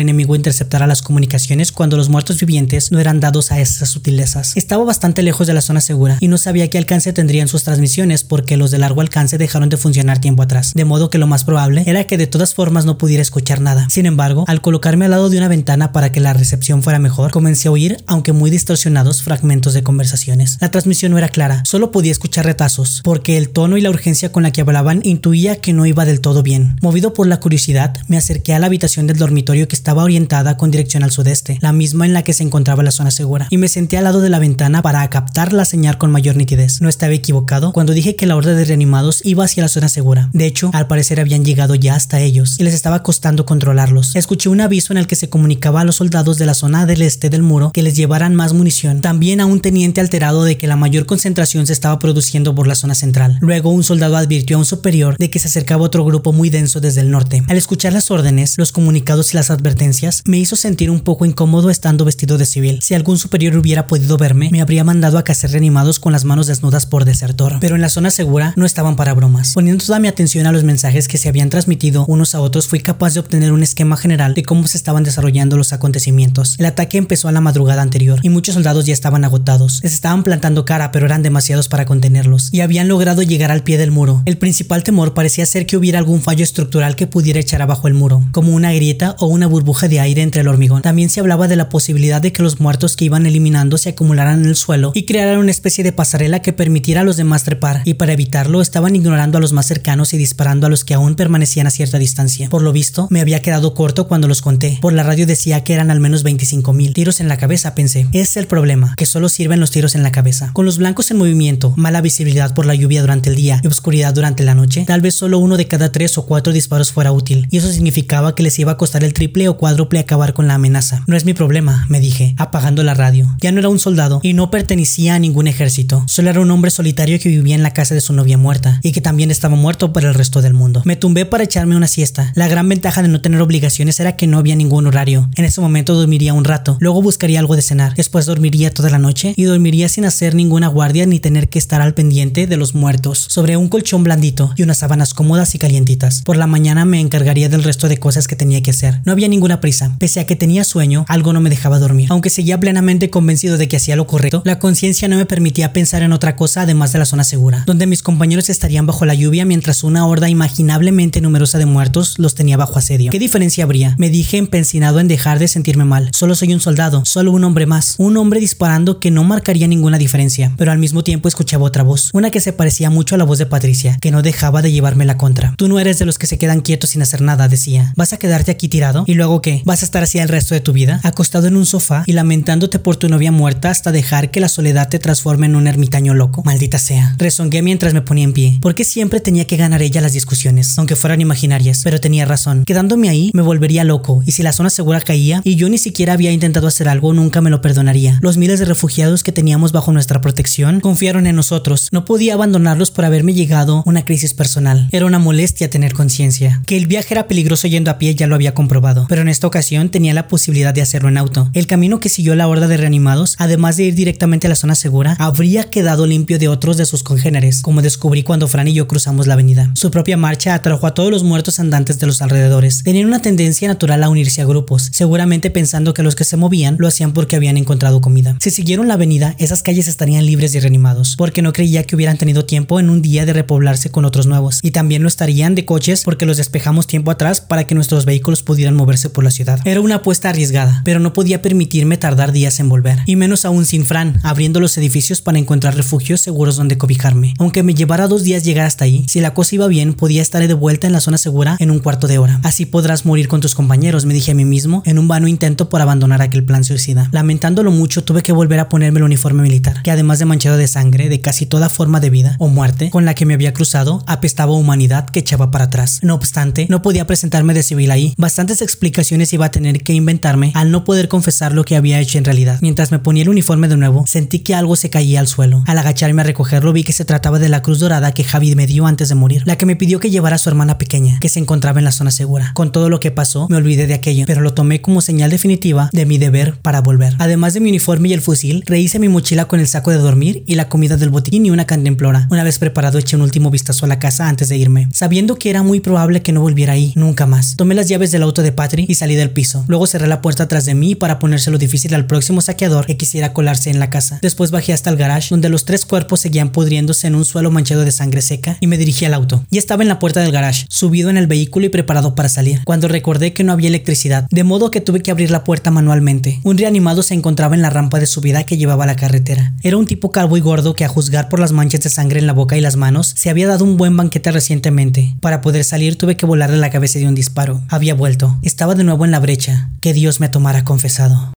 [0.00, 4.56] enemigo interceptara las comunicaciones cuando los muertos vivientes no eran dados a esas sutilezas.
[4.56, 8.24] Estaba bastante lejos de la zona segura y no sabía qué alcance tendrían sus transmisiones
[8.24, 11.44] porque los de largo alcance dejaron de funcionar tiempo atrás, de modo que lo más
[11.44, 13.86] probable era que de todas formas no pudiera escuchar nada.
[13.90, 17.30] Sin embargo, al colocarme al lado de una ventana para que la recepción fuera mejor,
[17.30, 20.58] comencé a oír, aunque muy distorsionados, fragmentos de conversaciones.
[20.60, 24.32] La transmisión no era clara, solo podía escuchar retazos, porque el tono y la urgencia
[24.32, 26.76] con la que hablaban intuía que no iba del todo bien.
[26.82, 30.70] Movido por la curiosidad, me acerqué a la habitación del dormitorio que estaba orientada con
[30.70, 33.68] dirección al sudeste, la misma en la que se encontraba la zona segura, y me
[33.68, 36.82] senté al lado de la ventana para captar la señal con mayor nitidez.
[36.82, 40.28] No estaba equivocado cuando dije que la horda de reanimados iba hacia la zona segura.
[40.34, 44.14] De hecho, al parecer habían llegado ya hasta ellos y les estaba costando controlarlos.
[44.16, 47.00] Escuché un aviso en el que se comunicaba a los soldados de la zona del
[47.00, 49.00] este del muro que les llevaran más munición.
[49.00, 52.74] También a un teniente alterado de que la mayor concentración se estaba produciendo por la
[52.74, 53.38] zona central.
[53.40, 56.80] Luego un soldado advirtió a un superior de que se acercaba otro grupo muy denso
[56.80, 57.44] desde el norte.
[57.48, 61.70] Al escuchar las órdenes, los comunicados y las advertencias me hizo sentir un poco incómodo
[61.70, 62.80] estando vestido de civil.
[62.82, 66.46] Si algún superior hubiera podido verme, me habría mandado a cazar reanimados con las manos
[66.46, 67.58] desnudas por desertor.
[67.60, 69.52] Pero en la zona segura no estaban para bromas.
[69.54, 72.80] Poniendo toda mi atención a los mensajes que se habían transmitido unos a otros, fui
[72.80, 76.56] capaz de obtener un esquema general de cómo se estaban desarrollando los acontecimientos.
[76.58, 79.80] El ataque empezó a la madrugada anterior y muchos soldados ya estaban agotados.
[79.82, 83.78] Les estaban plantando cara, pero eran demasiados para contenerlos y habían logrado llegar al pie
[83.78, 84.22] del muro.
[84.24, 87.94] El principal temor parecía ser que hubiera algún fallo estructural que pudiera echar abajo el
[87.94, 90.82] muro, como una grieta o una burbuja de aire entre el hormigón.
[90.82, 94.40] También se hablaba de la posibilidad de que los muertos que iban eliminando se acumularan
[94.40, 97.82] en el suelo y crearan una especie de pasarela que permitiera a los demás trepar,
[97.84, 101.14] y para evitarlo estaban ignorando a los más cercanos y disparando a los que aún
[101.14, 102.48] permanecían a cierta distancia.
[102.48, 104.78] Por lo visto, me había quedado corto cuando los conté.
[104.80, 108.06] Por la radio decía que eran al menos 25 mil tiros en la cabeza, pensé.
[108.12, 110.50] Es el problema, que solo sirven los tiros en la cabeza.
[110.54, 114.14] Con los blancos en movimiento, mala visibilidad por la lluvia durante el día y oscuridad
[114.14, 117.46] durante la noche, tal vez solo uno de cada tres o cuatro disparos fuera útil,
[117.50, 120.54] y eso significaba que les iba a costar el triple o cuádruple acabar con la
[120.54, 121.04] amenaza.
[121.06, 123.26] No es mi problema, me dije, apagando la radio.
[123.40, 126.04] Ya no era un soldado y no pertenecía a ningún ejército.
[126.06, 128.92] Solo era un hombre solitario que vivía en la casa de su novia muerta y
[128.92, 130.82] que también estaba muerto por el resto del mundo.
[130.84, 132.32] Me tumbé para echarme una siesta.
[132.34, 135.28] La gran ventaja de no tener obligaciones era que no había ningún horario.
[135.36, 138.98] En ese momento dormiría un rato, luego buscaría algo de cenar, después dormiría toda la
[138.98, 142.74] noche y dormiría sin hacer ninguna guardia ni tener que estar al pendiente de los
[142.74, 146.22] muertos, sobre un colchón blandito y unas sábanas cómodas y calientitas.
[146.22, 149.00] Por la mañana me encargaría del resto de cosas que tenía que hacer.
[149.04, 149.96] No había ninguna prisa.
[149.98, 152.08] Pese a que tenía sueño, algo no me dejaba dormir.
[152.10, 156.02] Aunque seguía plenamente convencido de que hacía lo correcto, la conciencia no me permitía pensar
[156.02, 159.44] en otra cosa además de la zona segura, donde mis compañeros estarían bajo la lluvia
[159.44, 163.12] mientras una horda imaginablemente numerosa de muertos los tenía bajo asedio.
[163.12, 163.94] ¿Qué diferencia habría?
[163.98, 166.10] Me dije empencinado en dejar de sentirme mal.
[166.12, 169.98] Solo soy un soldado, solo un hombre más, un hombre disparando que no marcaría ninguna
[169.98, 173.24] diferencia, pero al mismo tiempo escuchaba otra voz, una que se parecía mucho a la
[173.24, 175.54] voz de Patricia, que no dejaba de llevarme la contra.
[175.56, 177.92] Tú no eres de los que se quedan quietos sin hacer nada, decía.
[177.96, 179.04] ¿Vas a quedarte aquí tirado?
[179.06, 179.62] ¿Y luego qué?
[179.64, 181.00] ¿Vas a estar así el resto de tu vida?
[181.02, 184.88] Acostado en un sofá y lamentándote por tu novia muerta hasta dejar que la soledad
[184.88, 186.42] te transforme en un ermitaño loco.
[186.44, 187.14] Maldita sea.
[187.18, 188.58] Rezongué mientras me ponía en pie.
[188.60, 191.80] ¿Por qué siempre tenía que ganar ella las discusiones, aunque fueran imaginarias?
[191.84, 192.64] Pero tenía razón.
[192.64, 196.12] Quedándome ahí me volvería loco, y si la zona segura caía y yo ni siquiera
[196.12, 198.18] había intentado hacer algo, nunca me lo perdonaría.
[198.22, 201.88] Los miles de refugiados que teníamos bajo nuestra protección confiaron en nosotros.
[201.92, 204.45] No podía abandonarlos por haberme llegado una crisis personal.
[204.92, 206.62] Era una molestia tener conciencia.
[206.66, 209.46] Que el viaje era peligroso yendo a pie ya lo había comprobado, pero en esta
[209.46, 211.50] ocasión tenía la posibilidad de hacerlo en auto.
[211.52, 214.74] El camino que siguió la horda de reanimados, además de ir directamente a la zona
[214.74, 218.86] segura, habría quedado limpio de otros de sus congéneres, como descubrí cuando Fran y yo
[218.86, 219.70] cruzamos la avenida.
[219.74, 222.82] Su propia marcha atrajo a todos los muertos andantes de los alrededores.
[222.82, 226.76] Tenían una tendencia natural a unirse a grupos, seguramente pensando que los que se movían
[226.78, 228.36] lo hacían porque habían encontrado comida.
[228.40, 232.18] Si siguieron la avenida, esas calles estarían libres y reanimados, porque no creía que hubieran
[232.18, 235.64] tenido tiempo en un día de repoblarse con otros nuevos, y también lo estarían de
[235.64, 239.60] coches porque los despejamos tiempo atrás para que nuestros vehículos pudieran moverse por la ciudad.
[239.64, 243.64] Era una apuesta arriesgada, pero no podía permitirme tardar días en volver, y menos aún
[243.64, 247.34] sin Fran, abriendo los edificios para encontrar refugios seguros donde cobijarme.
[247.38, 250.46] Aunque me llevara dos días llegar hasta ahí, si la cosa iba bien, podía estar
[250.46, 252.40] de vuelta en la zona segura en un cuarto de hora.
[252.42, 255.68] Así podrás morir con tus compañeros, me dije a mí mismo, en un vano intento
[255.68, 257.08] por abandonar aquel plan suicida.
[257.12, 260.68] Lamentándolo mucho, tuve que volver a ponerme el uniforme militar, que además de manchado de
[260.68, 264.04] sangre de casi toda forma de vida o muerte con la que me había cruzado,
[264.26, 266.00] apestaba a humanidad que echaba para atrás.
[266.02, 268.12] No obstante, no podía presentarme de civil ahí.
[268.18, 272.18] Bastantes explicaciones iba a tener que inventarme al no poder confesar lo que había hecho
[272.18, 272.58] en realidad.
[272.60, 275.62] Mientras me ponía el uniforme de nuevo, sentí que algo se caía al suelo.
[275.68, 278.66] Al agacharme a recogerlo vi que se trataba de la cruz dorada que Javi me
[278.66, 281.28] dio antes de morir, la que me pidió que llevara a su hermana pequeña, que
[281.28, 282.50] se encontraba en la zona segura.
[282.54, 285.88] Con todo lo que pasó, me olvidé de aquello, pero lo tomé como señal definitiva
[285.92, 287.14] de mi deber para volver.
[287.20, 290.42] Además de mi uniforme y el fusil, rehice mi mochila con el saco de dormir
[290.48, 292.26] y la comida del botiquín y una cantimplora.
[292.28, 295.50] Una vez preparado, eché un último vistazo a la casa antes de irme, sabiendo que
[295.50, 297.56] era muy probable que no volviera ahí nunca más.
[297.56, 299.64] Tomé las llaves del auto de Patri y salí del piso.
[299.68, 303.32] Luego cerré la puerta tras de mí para ponérselo difícil al próximo saqueador que quisiera
[303.32, 304.18] colarse en la casa.
[304.22, 307.84] Después bajé hasta el garage, donde los tres cuerpos seguían pudriéndose en un suelo manchado
[307.84, 309.44] de sangre seca, y me dirigí al auto.
[309.50, 312.60] Ya estaba en la puerta del garage, subido en el vehículo y preparado para salir,
[312.64, 316.40] cuando recordé que no había electricidad, de modo que tuve que abrir la puerta manualmente.
[316.42, 319.54] Un reanimado se encontraba en la rampa de subida que llevaba a la carretera.
[319.62, 322.26] Era un tipo calvo y gordo que a juzgar por las manchas de sangre en
[322.26, 325.16] la boca y las manos, se había dado un buen banquete recientemente.
[325.20, 327.60] Para poder salir tuve que volarle la cabeza de un disparo.
[327.68, 328.38] Había vuelto.
[328.42, 329.70] Estaba de nuevo en la brecha.
[329.80, 331.34] Que Dios me tomara confesado.